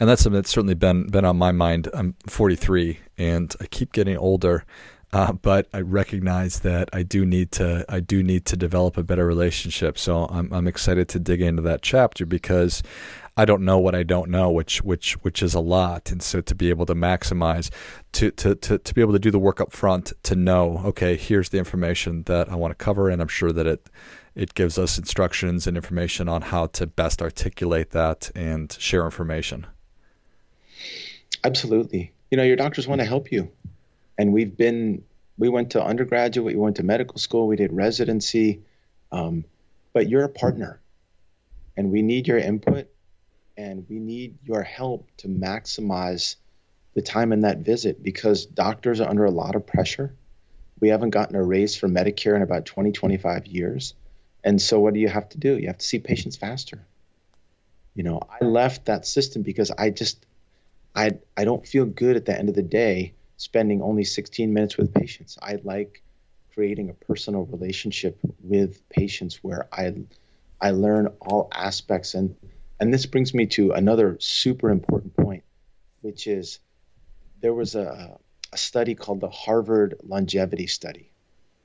and 0.00 0.08
that's 0.08 0.22
something 0.22 0.38
that's 0.38 0.50
certainly 0.50 0.74
been 0.74 1.06
been 1.08 1.26
on 1.26 1.36
my 1.36 1.52
mind. 1.52 1.90
I'm 1.92 2.14
43 2.28 2.98
and 3.18 3.54
I 3.60 3.66
keep 3.66 3.92
getting 3.92 4.16
older, 4.16 4.64
uh, 5.12 5.32
but 5.32 5.68
I 5.74 5.80
recognize 5.80 6.60
that 6.60 6.88
I 6.92 7.02
do 7.02 7.26
need 7.26 7.52
to 7.52 7.84
I 7.88 8.00
do 8.00 8.22
need 8.22 8.46
to 8.46 8.56
develop 8.56 8.96
a 8.96 9.02
better 9.02 9.26
relationship. 9.26 9.98
So 9.98 10.24
I'm 10.26 10.52
I'm 10.52 10.66
excited 10.66 11.08
to 11.10 11.18
dig 11.18 11.42
into 11.42 11.62
that 11.62 11.82
chapter 11.82 12.24
because 12.24 12.82
I 13.36 13.44
don't 13.44 13.62
know 13.62 13.78
what 13.78 13.94
I 13.94 14.04
don't 14.04 14.30
know, 14.30 14.50
which 14.50 14.82
which 14.82 15.12
which 15.22 15.42
is 15.42 15.52
a 15.54 15.60
lot. 15.60 16.10
And 16.10 16.22
so 16.22 16.40
to 16.40 16.54
be 16.54 16.70
able 16.70 16.86
to 16.86 16.94
maximize, 16.94 17.70
to 18.12 18.30
to 18.32 18.54
to, 18.54 18.78
to 18.78 18.94
be 18.94 19.02
able 19.02 19.12
to 19.12 19.18
do 19.18 19.30
the 19.30 19.38
work 19.38 19.60
up 19.60 19.72
front, 19.72 20.12
to 20.22 20.34
know, 20.34 20.80
okay, 20.86 21.16
here's 21.16 21.50
the 21.50 21.58
information 21.58 22.22
that 22.24 22.50
I 22.50 22.54
want 22.54 22.70
to 22.76 22.84
cover, 22.84 23.10
and 23.10 23.20
I'm 23.20 23.28
sure 23.28 23.52
that 23.52 23.66
it 23.66 23.90
it 24.34 24.54
gives 24.54 24.78
us 24.78 24.96
instructions 24.96 25.66
and 25.66 25.76
information 25.76 26.26
on 26.26 26.40
how 26.40 26.68
to 26.68 26.86
best 26.86 27.20
articulate 27.20 27.90
that 27.90 28.30
and 28.34 28.72
share 28.72 29.04
information. 29.04 29.66
Absolutely. 31.44 32.12
You 32.30 32.38
know, 32.38 32.44
your 32.44 32.56
doctors 32.56 32.88
want 32.88 33.02
to 33.02 33.06
help 33.06 33.30
you 33.30 33.52
and 34.18 34.32
we've 34.32 34.56
been 34.56 35.04
we 35.38 35.48
went 35.48 35.70
to 35.70 35.82
undergraduate, 35.82 36.54
we 36.54 36.60
went 36.60 36.76
to 36.76 36.82
medical 36.82 37.18
school, 37.18 37.46
we 37.46 37.56
did 37.56 37.72
residency, 37.72 38.62
um, 39.10 39.44
but 39.92 40.08
you're 40.08 40.24
a 40.24 40.28
partner, 40.28 40.80
and 41.76 41.90
we 41.90 42.02
need 42.02 42.28
your 42.28 42.38
input, 42.38 42.88
and 43.56 43.86
we 43.88 43.98
need 43.98 44.38
your 44.44 44.62
help 44.62 45.08
to 45.18 45.28
maximize 45.28 46.36
the 46.94 47.02
time 47.02 47.32
in 47.32 47.40
that 47.40 47.58
visit 47.58 48.02
because 48.02 48.46
doctors 48.46 49.00
are 49.00 49.08
under 49.08 49.24
a 49.24 49.30
lot 49.30 49.54
of 49.54 49.66
pressure. 49.66 50.14
We 50.80 50.88
haven't 50.88 51.10
gotten 51.10 51.36
a 51.36 51.42
raise 51.42 51.76
for 51.76 51.88
Medicare 51.88 52.36
in 52.36 52.42
about 52.42 52.66
20, 52.66 52.92
25 52.92 53.46
years. 53.46 53.94
And 54.44 54.60
so 54.60 54.80
what 54.80 54.94
do 54.94 55.00
you 55.00 55.08
have 55.08 55.28
to 55.30 55.38
do? 55.38 55.56
You 55.56 55.68
have 55.68 55.78
to 55.78 55.86
see 55.86 56.00
patients 56.00 56.36
faster. 56.36 56.84
You 57.94 58.02
know, 58.02 58.20
I 58.28 58.44
left 58.44 58.86
that 58.86 59.06
system 59.06 59.42
because 59.42 59.70
I 59.70 59.90
just 59.90 60.24
I 60.94 61.12
I 61.36 61.44
don't 61.44 61.66
feel 61.66 61.84
good 61.84 62.16
at 62.16 62.24
the 62.24 62.36
end 62.36 62.48
of 62.48 62.54
the 62.54 62.62
day 62.62 63.14
spending 63.42 63.82
only 63.82 64.04
16 64.04 64.54
minutes 64.54 64.76
with 64.76 64.94
patients. 64.94 65.36
I 65.42 65.58
like 65.64 66.00
creating 66.54 66.90
a 66.90 66.94
personal 66.94 67.44
relationship 67.46 68.16
with 68.40 68.88
patients 68.88 69.42
where 69.42 69.68
I 69.72 69.94
I 70.60 70.70
learn 70.70 71.08
all 71.20 71.48
aspects 71.52 72.14
and 72.14 72.36
and 72.78 72.94
this 72.94 73.06
brings 73.06 73.34
me 73.34 73.46
to 73.46 73.72
another 73.72 74.16
super 74.20 74.70
important 74.70 75.16
point, 75.16 75.42
which 76.02 76.28
is 76.28 76.60
there 77.40 77.52
was 77.52 77.74
a, 77.74 78.16
a 78.52 78.56
study 78.56 78.94
called 78.94 79.20
the 79.20 79.30
Harvard 79.30 79.96
Longevity 80.04 80.68
Study, 80.68 81.10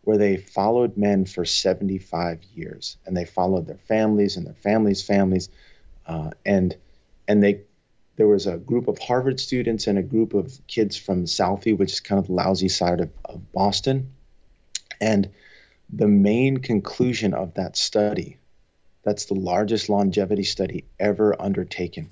where 0.02 0.18
they 0.18 0.38
followed 0.38 0.98
men 0.98 1.26
for 1.26 1.46
75 1.46 2.44
years, 2.56 2.98
and 3.06 3.16
they 3.16 3.26
followed 3.26 3.68
their 3.68 3.78
families 3.88 4.36
and 4.36 4.48
their 4.48 4.56
families' 4.56 5.04
families, 5.04 5.50
uh, 6.08 6.32
and 6.44 6.76
and 7.28 7.44
they 7.44 7.62
there 8.18 8.28
was 8.28 8.48
a 8.48 8.58
group 8.58 8.88
of 8.88 8.98
Harvard 8.98 9.40
students 9.40 9.86
and 9.86 9.98
a 9.98 10.04
group 10.04 10.34
of 10.34 10.60
kids 10.68 10.98
from 10.98 11.26
Southie, 11.26 11.78
which 11.78 11.94
is 11.94 12.00
kind 12.00 12.20
of 12.20 12.28
the 12.28 12.34
lousy 12.34 12.68
side 12.68 13.00
of, 13.00 13.12
of 13.24 13.52
Boston. 13.54 14.12
And 15.00 15.30
the 15.94 16.08
main 16.08 16.58
conclusion 16.58 17.36
of 17.36 17.54
that 17.54 17.78
study, 17.78 18.38
that's 19.04 19.26
the 19.26 19.36
largest 19.36 19.88
longevity 19.88 20.44
study 20.44 20.84
ever 21.00 21.40
undertaken, 21.40 22.10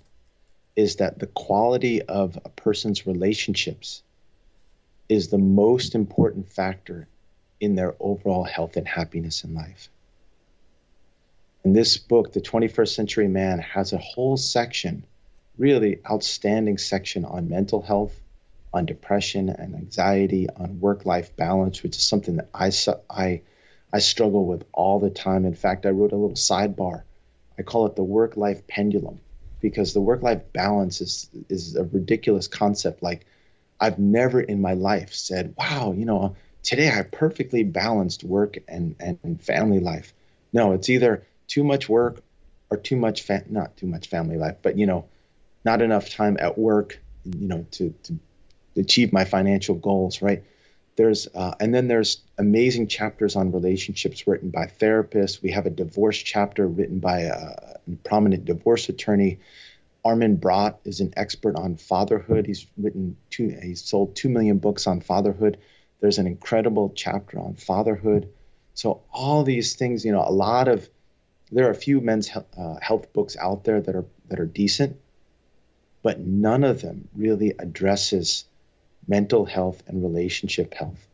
is 0.75 0.97
that 0.97 1.17
the 1.17 1.27
quality 1.27 2.03
of 2.03 2.37
a 2.45 2.49
person's 2.49 3.07
relationships 3.07 4.03
is 5.09 5.29
the 5.29 5.39
most 5.39 5.95
important 5.95 6.49
factor 6.49 7.07
in 7.59 7.73
their 7.73 7.95
overall 7.99 8.43
health 8.43 8.77
and 8.77 8.87
happiness 8.87 9.43
in 9.43 9.55
life. 9.55 9.89
And 11.63 11.75
this 11.75 11.97
book, 11.97 12.31
The 12.31 12.41
21st 12.41 12.93
Century 12.93 13.27
Man, 13.27 13.57
has 13.57 13.91
a 13.91 13.97
whole 13.97 14.37
section 14.37 15.03
really 15.57 15.99
outstanding 16.09 16.77
section 16.77 17.25
on 17.25 17.49
mental 17.49 17.81
health, 17.81 18.19
on 18.73 18.85
depression 18.85 19.49
and 19.49 19.75
anxiety, 19.75 20.49
on 20.49 20.79
work-life 20.79 21.35
balance, 21.35 21.81
which 21.83 21.95
is 21.97 22.03
something 22.03 22.37
that 22.37 22.49
I 22.53 22.71
I 23.09 23.41
I 23.93 23.99
struggle 23.99 24.45
with 24.45 24.65
all 24.73 24.99
the 24.99 25.09
time. 25.09 25.45
In 25.45 25.53
fact, 25.53 25.85
I 25.85 25.89
wrote 25.89 26.11
a 26.11 26.17
little 26.17 26.35
sidebar. 26.35 27.03
I 27.57 27.61
call 27.63 27.85
it 27.85 27.95
the 27.95 28.03
work-life 28.03 28.67
pendulum 28.67 29.21
because 29.61 29.93
the 29.93 30.01
work-life 30.01 30.51
balance 30.53 31.01
is 31.01 31.29
is 31.49 31.75
a 31.75 31.83
ridiculous 31.83 32.47
concept. 32.47 33.01
Like 33.01 33.25
I've 33.79 33.99
never 33.99 34.41
in 34.41 34.61
my 34.61 34.73
life 34.73 35.13
said, 35.13 35.53
"Wow, 35.57 35.93
you 35.93 36.05
know, 36.05 36.35
today 36.63 36.89
I 36.89 37.03
perfectly 37.03 37.63
balanced 37.63 38.23
work 38.23 38.57
and 38.67 38.95
and 38.99 39.41
family 39.41 39.79
life." 39.79 40.13
No, 40.51 40.73
it's 40.73 40.89
either 40.89 41.23
too 41.47 41.63
much 41.63 41.87
work 41.89 42.21
or 42.69 42.77
too 42.77 42.95
much 42.97 43.21
fa- 43.23 43.45
not 43.49 43.77
too 43.77 43.87
much 43.87 44.07
family 44.07 44.37
life, 44.37 44.57
but 44.61 44.77
you 44.77 44.85
know, 44.85 45.05
not 45.65 45.82
enough 45.82 46.10
time 46.10 46.38
at 46.39 46.58
work, 46.58 46.99
you 47.23 47.47
know, 47.47 47.65
to 47.71 47.93
to 48.04 48.19
achieve 48.78 49.12
my 49.12 49.25
financial 49.25 49.75
goals, 49.75 50.21
right? 50.21 50.43
There's 50.95 51.28
uh, 51.34 51.56
and 51.60 51.73
then 51.73 51.88
there's 51.88 52.21
amazing 52.38 52.88
chapters 52.88 53.36
on 53.36 53.51
relationships 53.51 54.28
written 54.28 54.49
by 54.49 54.67
therapists. 54.67 55.41
We 55.41 55.51
have 55.51 55.65
a 55.65 55.69
divorce 55.69 56.17
chapter 56.17 56.67
written 56.67 56.99
by 56.99 57.21
a 57.21 57.78
prominent 58.04 58.45
divorce 58.45 58.88
attorney. 58.89 59.39
Armin 60.06 60.38
Brott 60.38 60.78
is 60.86 60.99
an 60.99 61.13
expert 61.17 61.56
on 61.56 61.78
fatherhood. 61.78 62.45
He's 62.45 62.67
written 62.78 63.17
two, 63.32 63.58
he's 63.62 63.84
sold 63.84 64.15
two 64.15 64.30
million 64.30 64.60
books 64.60 64.86
on 64.86 65.01
fatherhood. 65.01 65.58
There's 65.99 66.19
an 66.19 66.28
incredible 66.28 66.93
chapter 66.95 67.39
on 67.39 67.56
fatherhood. 67.56 68.32
So 68.75 69.01
all 69.12 69.43
these 69.43 69.75
things, 69.75 70.06
you 70.06 70.12
know, 70.12 70.21
a 70.21 70.32
lot 70.32 70.67
of 70.67 70.88
there 71.51 71.67
are 71.67 71.71
a 71.71 71.75
few 71.75 72.01
men's 72.01 72.30
uh, 72.30 72.75
health 72.82 73.13
books 73.13 73.36
out 73.38 73.63
there 73.63 73.82
that 73.82 73.95
are 73.95 74.06
that 74.28 74.39
are 74.39 74.45
decent, 74.45 74.99
but 76.05 76.19
none 76.19 76.63
of 76.63 76.81
them 76.83 77.07
really 77.15 77.55
addresses 77.57 78.45
mental 79.07 79.43
health 79.43 79.81
and 79.87 80.03
relationship 80.03 80.75
health. 80.75 81.07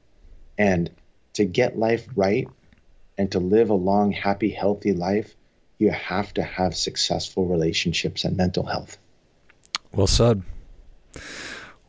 And 0.58 0.90
to 1.36 1.46
get 1.46 1.80
life 1.80 2.06
right 2.14 2.50
and 3.18 3.32
to 3.32 3.40
live 3.40 3.70
a 3.70 3.74
long, 3.74 4.12
happy, 4.12 4.50
healthy 4.50 4.92
life, 4.92 5.34
you 5.78 5.92
have 5.92 6.34
to 6.34 6.44
have 6.44 6.76
successful 6.76 7.46
relationships 7.46 8.26
and 8.26 8.36
mental 8.36 8.66
health. 8.66 8.98
Well 9.94 10.08
said. 10.08 10.42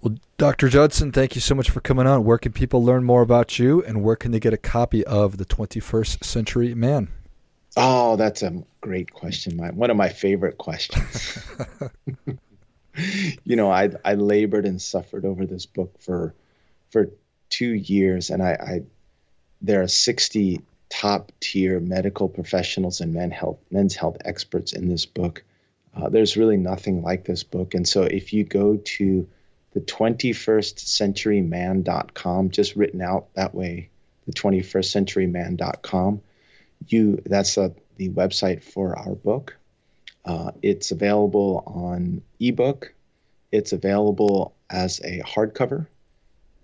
Well, 0.01 0.15
Dr. 0.39 0.69
Judson, 0.69 1.11
thank 1.11 1.35
you 1.35 1.41
so 1.41 1.57
much 1.57 1.71
for 1.71 1.81
coming 1.81 2.07
on. 2.07 2.23
Where 2.23 2.39
can 2.39 2.53
people 2.53 2.85
learn 2.85 3.03
more 3.03 3.23
about 3.23 3.59
you 3.59 3.83
and 3.83 4.05
where 4.05 4.15
can 4.15 4.31
they 4.31 4.39
get 4.39 4.55
a 4.55 4.57
copy 4.57 5.05
of 5.07 5.39
The 5.39 5.45
21st 5.45 6.23
Century 6.23 6.73
Man? 6.77 7.09
Oh, 7.77 8.15
that's 8.15 8.45
a 8.45 8.63
great 8.81 9.13
question. 9.13 9.57
My, 9.57 9.71
one 9.71 9.91
of 9.91 9.97
my 9.97 10.11
favorite 10.11 10.59
questions. 10.59 11.45
you 13.45 13.57
know, 13.57 13.71
I 13.71 13.91
I 14.05 14.15
labored 14.15 14.67
and 14.67 14.81
suffered 14.81 15.25
over 15.25 15.47
this 15.47 15.67
book 15.67 16.01
for 16.01 16.35
for 16.91 17.11
two 17.49 17.73
years, 17.73 18.31
and 18.31 18.43
I, 18.43 18.53
I 18.53 18.83
there 19.61 19.83
are 19.83 19.89
sixty 19.89 20.61
top 20.89 21.33
tier 21.41 21.81
medical 21.81 22.29
professionals 22.29 23.01
and 23.01 23.15
men 23.15 23.31
health 23.31 23.59
men's 23.71 23.97
health 23.97 24.19
experts 24.25 24.73
in 24.73 24.89
this 24.89 25.07
book. 25.07 25.43
Uh, 25.95 26.09
there's 26.09 26.37
really 26.37 26.57
nothing 26.57 27.03
like 27.03 27.25
this 27.25 27.43
book, 27.43 27.75
and 27.75 27.87
so 27.87 28.03
if 28.03 28.33
you 28.33 28.45
go 28.45 28.77
to 28.77 29.29
the 29.73 29.81
21st 29.81 30.77
centuryman.com, 30.85 32.51
just 32.51 32.77
written 32.77 33.01
out 33.01 33.33
that 33.35 33.55
way, 33.55 33.89
the 34.27 34.33
21st 34.33 35.07
centuryman.com, 35.07 36.21
you 36.89 37.23
that's 37.25 37.57
a, 37.57 37.75
the 37.97 38.11
website 38.11 38.63
for 38.63 38.99
our 38.99 39.15
book. 39.15 39.57
Uh, 40.25 40.53
it's 40.63 40.91
available 40.91 41.63
on 41.67 42.23
ebook. 42.39 42.95
It's 43.51 43.73
available 43.73 44.55
as 44.71 45.01
a 45.01 45.21
hardcover, 45.21 45.87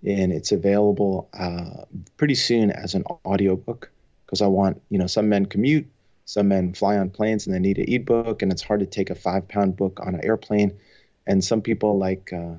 and 0.05 0.31
it's 0.31 0.51
available 0.51 1.29
uh, 1.33 1.85
pretty 2.17 2.35
soon 2.35 2.71
as 2.71 2.95
an 2.95 3.03
audiobook 3.25 3.91
because 4.25 4.41
I 4.41 4.47
want 4.47 4.81
you 4.89 4.97
know 4.97 5.07
some 5.07 5.29
men 5.29 5.45
commute, 5.45 5.87
some 6.25 6.47
men 6.47 6.73
fly 6.73 6.97
on 6.97 7.09
planes 7.09 7.47
and 7.47 7.55
they 7.55 7.59
need 7.59 7.79
an 7.79 7.91
ebook, 7.91 8.41
and 8.41 8.51
it's 8.51 8.61
hard 8.61 8.79
to 8.79 8.85
take 8.85 9.09
a 9.09 9.15
five 9.15 9.47
pound 9.47 9.75
book 9.75 9.99
on 10.01 10.15
an 10.15 10.23
airplane, 10.23 10.79
and 11.27 11.43
some 11.43 11.61
people 11.61 11.97
like 11.97 12.31
uh, 12.31 12.55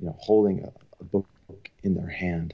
you 0.00 0.06
know 0.06 0.16
holding 0.18 0.64
a, 0.64 0.72
a, 1.00 1.04
book 1.04 1.26
in 1.82 1.94
their 1.94 2.08
hand, 2.08 2.52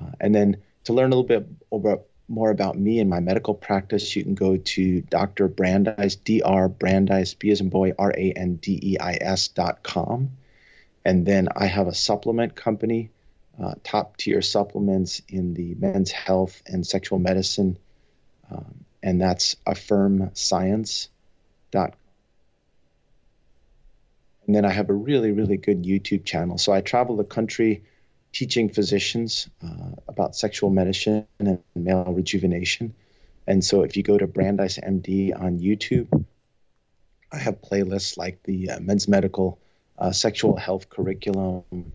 uh, 0.00 0.12
and 0.20 0.34
then 0.34 0.58
to 0.84 0.92
learn 0.92 1.12
a 1.12 1.16
little 1.16 1.24
bit 1.24 1.46
about 1.72 2.02
more 2.28 2.50
about 2.50 2.76
me 2.76 2.98
and 2.98 3.08
my 3.08 3.20
medical 3.20 3.54
practice, 3.54 4.16
you 4.16 4.22
can 4.22 4.34
go 4.34 4.56
to 4.56 5.00
Dr. 5.02 5.48
Brandeis, 5.48 6.16
Dr. 6.16 6.68
Brandeis, 6.68 7.34
B 7.34 7.50
as 7.50 7.60
in 7.60 7.68
boy, 7.68 7.92
R 7.98 8.12
A 8.16 8.32
N 8.32 8.56
D 8.56 8.78
E 8.82 8.98
I 8.98 9.18
S 9.20 9.48
dot 9.48 9.82
com. 9.82 10.30
And 11.04 11.24
then 11.24 11.48
I 11.54 11.66
have 11.66 11.86
a 11.86 11.94
supplement 11.94 12.56
company, 12.56 13.10
uh, 13.62 13.74
top 13.84 14.16
tier 14.16 14.42
supplements 14.42 15.22
in 15.28 15.54
the 15.54 15.76
men's 15.76 16.10
health 16.10 16.60
and 16.66 16.84
sexual 16.84 17.20
medicine. 17.20 17.78
Um, 18.50 18.84
and 19.02 19.20
that's 19.20 19.56
Affirm 19.64 20.30
Science. 20.34 21.08
Dot. 21.70 21.94
And 24.46 24.54
then 24.54 24.64
I 24.64 24.70
have 24.70 24.90
a 24.90 24.94
really, 24.94 25.30
really 25.30 25.56
good 25.56 25.84
YouTube 25.84 26.24
channel. 26.24 26.58
So 26.58 26.72
I 26.72 26.80
travel 26.80 27.16
the 27.16 27.24
country 27.24 27.84
teaching 28.38 28.68
physicians 28.68 29.48
uh, 29.64 29.92
about 30.08 30.36
sexual 30.36 30.68
medicine 30.68 31.26
and 31.38 31.58
male 31.74 32.04
rejuvenation. 32.04 32.94
And 33.46 33.64
so 33.64 33.82
if 33.82 33.96
you 33.96 34.02
go 34.02 34.18
to 34.18 34.26
Brandeis 34.26 34.78
MD 34.78 35.32
on 35.34 35.58
YouTube, 35.58 36.24
I 37.32 37.38
have 37.38 37.62
playlists 37.62 38.18
like 38.18 38.42
the 38.42 38.72
uh, 38.72 38.80
men's 38.80 39.08
medical 39.08 39.58
uh, 39.98 40.12
sexual 40.12 40.54
health 40.56 40.90
curriculum 40.90 41.92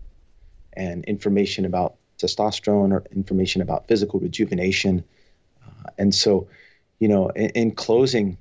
and 0.72 1.04
information 1.04 1.64
about 1.64 1.94
testosterone 2.18 2.90
or 2.90 3.04
information 3.12 3.62
about 3.62 3.86
physical 3.86 4.18
rejuvenation. 4.18 5.04
Uh, 5.64 5.90
and 5.96 6.12
so, 6.12 6.48
you 6.98 7.06
know, 7.06 7.28
in, 7.28 7.50
in 7.50 7.70
closing, 7.70 8.36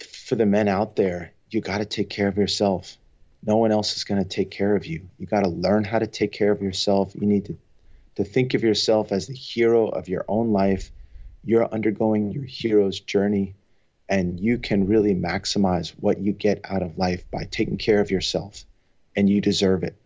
for 0.00 0.36
the 0.36 0.46
men 0.46 0.68
out 0.68 0.96
there, 0.96 1.32
you 1.50 1.60
got 1.60 1.78
to 1.78 1.84
take 1.84 2.08
care 2.08 2.28
of 2.28 2.38
yourself 2.38 2.96
no 3.42 3.56
one 3.56 3.72
else 3.72 3.96
is 3.96 4.04
going 4.04 4.22
to 4.22 4.28
take 4.28 4.50
care 4.50 4.74
of 4.74 4.86
you. 4.86 5.08
You 5.18 5.26
got 5.26 5.40
to 5.40 5.48
learn 5.48 5.84
how 5.84 5.98
to 5.98 6.06
take 6.06 6.32
care 6.32 6.52
of 6.52 6.62
yourself. 6.62 7.14
You 7.14 7.26
need 7.26 7.46
to, 7.46 7.58
to 8.16 8.24
think 8.24 8.54
of 8.54 8.62
yourself 8.62 9.12
as 9.12 9.26
the 9.26 9.34
hero 9.34 9.88
of 9.88 10.08
your 10.08 10.24
own 10.28 10.52
life. 10.52 10.90
You're 11.44 11.72
undergoing 11.72 12.32
your 12.32 12.44
hero's 12.44 12.98
journey, 13.00 13.54
and 14.08 14.40
you 14.40 14.58
can 14.58 14.86
really 14.86 15.14
maximize 15.14 15.90
what 15.90 16.18
you 16.18 16.32
get 16.32 16.60
out 16.64 16.82
of 16.82 16.98
life 16.98 17.24
by 17.30 17.44
taking 17.50 17.78
care 17.78 18.00
of 18.00 18.10
yourself, 18.10 18.64
and 19.14 19.28
you 19.28 19.40
deserve 19.40 19.84
it. 19.84 19.96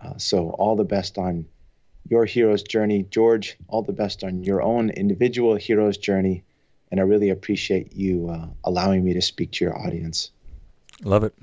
Uh, 0.00 0.16
so, 0.16 0.50
all 0.50 0.76
the 0.76 0.84
best 0.84 1.18
on 1.18 1.46
your 2.08 2.24
hero's 2.24 2.62
journey. 2.62 3.02
George, 3.02 3.56
all 3.68 3.82
the 3.82 3.92
best 3.92 4.24
on 4.24 4.42
your 4.42 4.62
own 4.62 4.90
individual 4.90 5.56
hero's 5.56 5.98
journey. 5.98 6.44
And 6.90 7.00
I 7.00 7.02
really 7.02 7.30
appreciate 7.30 7.94
you 7.94 8.30
uh, 8.30 8.46
allowing 8.64 9.04
me 9.04 9.14
to 9.14 9.22
speak 9.22 9.52
to 9.52 9.64
your 9.64 9.78
audience. 9.78 10.30
Love 11.02 11.24
it. 11.24 11.34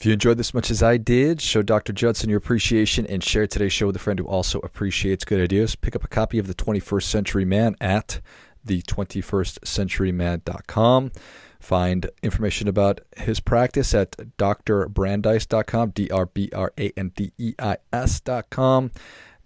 If 0.00 0.06
you 0.06 0.12
enjoyed 0.14 0.38
this 0.38 0.54
much 0.54 0.70
as 0.70 0.82
I 0.82 0.96
did, 0.96 1.42
show 1.42 1.60
Dr. 1.60 1.92
Judson 1.92 2.30
your 2.30 2.38
appreciation 2.38 3.06
and 3.06 3.22
share 3.22 3.46
today's 3.46 3.74
show 3.74 3.88
with 3.88 3.96
a 3.96 3.98
friend 3.98 4.18
who 4.18 4.24
also 4.24 4.58
appreciates 4.60 5.26
good 5.26 5.42
ideas. 5.42 5.76
Pick 5.76 5.94
up 5.94 6.02
a 6.02 6.08
copy 6.08 6.38
of 6.38 6.46
The 6.46 6.54
21st 6.54 7.02
Century 7.02 7.44
Man 7.44 7.76
at 7.82 8.22
the21stcenturyman.com. 8.66 11.12
Find 11.60 12.10
information 12.22 12.66
about 12.66 13.02
his 13.18 13.40
practice 13.40 13.92
at 13.92 14.12
drbrandeis.com, 14.38 15.90
D 15.90 16.10
R 16.10 16.24
B 16.24 16.48
R 16.54 16.72
A 16.78 16.92
N 16.96 17.12
D 17.14 17.32
E 17.36 17.52
I 17.58 17.76
S.com. 17.92 18.92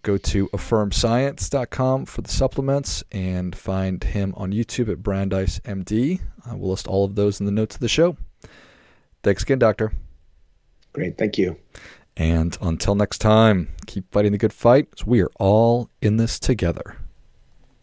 Go 0.02 0.16
to 0.18 0.48
affirmscience.com 0.50 2.04
for 2.04 2.22
the 2.22 2.30
supplements 2.30 3.02
and 3.10 3.56
find 3.56 4.04
him 4.04 4.32
on 4.36 4.52
YouTube 4.52 4.88
at 4.88 5.02
Brandeis 5.02 5.58
MD. 5.64 6.20
I 6.48 6.54
will 6.54 6.70
list 6.70 6.86
all 6.86 7.04
of 7.04 7.16
those 7.16 7.40
in 7.40 7.46
the 7.46 7.50
notes 7.50 7.74
of 7.74 7.80
the 7.80 7.88
show. 7.88 8.16
Thanks 9.24 9.42
again, 9.42 9.58
Doctor. 9.58 9.92
Great. 10.94 11.18
Thank 11.18 11.36
you. 11.36 11.56
And 12.16 12.56
until 12.62 12.94
next 12.94 13.18
time, 13.18 13.68
keep 13.86 14.10
fighting 14.12 14.32
the 14.32 14.38
good 14.38 14.52
fight. 14.52 15.04
We 15.04 15.20
are 15.20 15.30
all 15.38 15.90
in 16.00 16.16
this 16.16 16.38
together. 16.38 16.96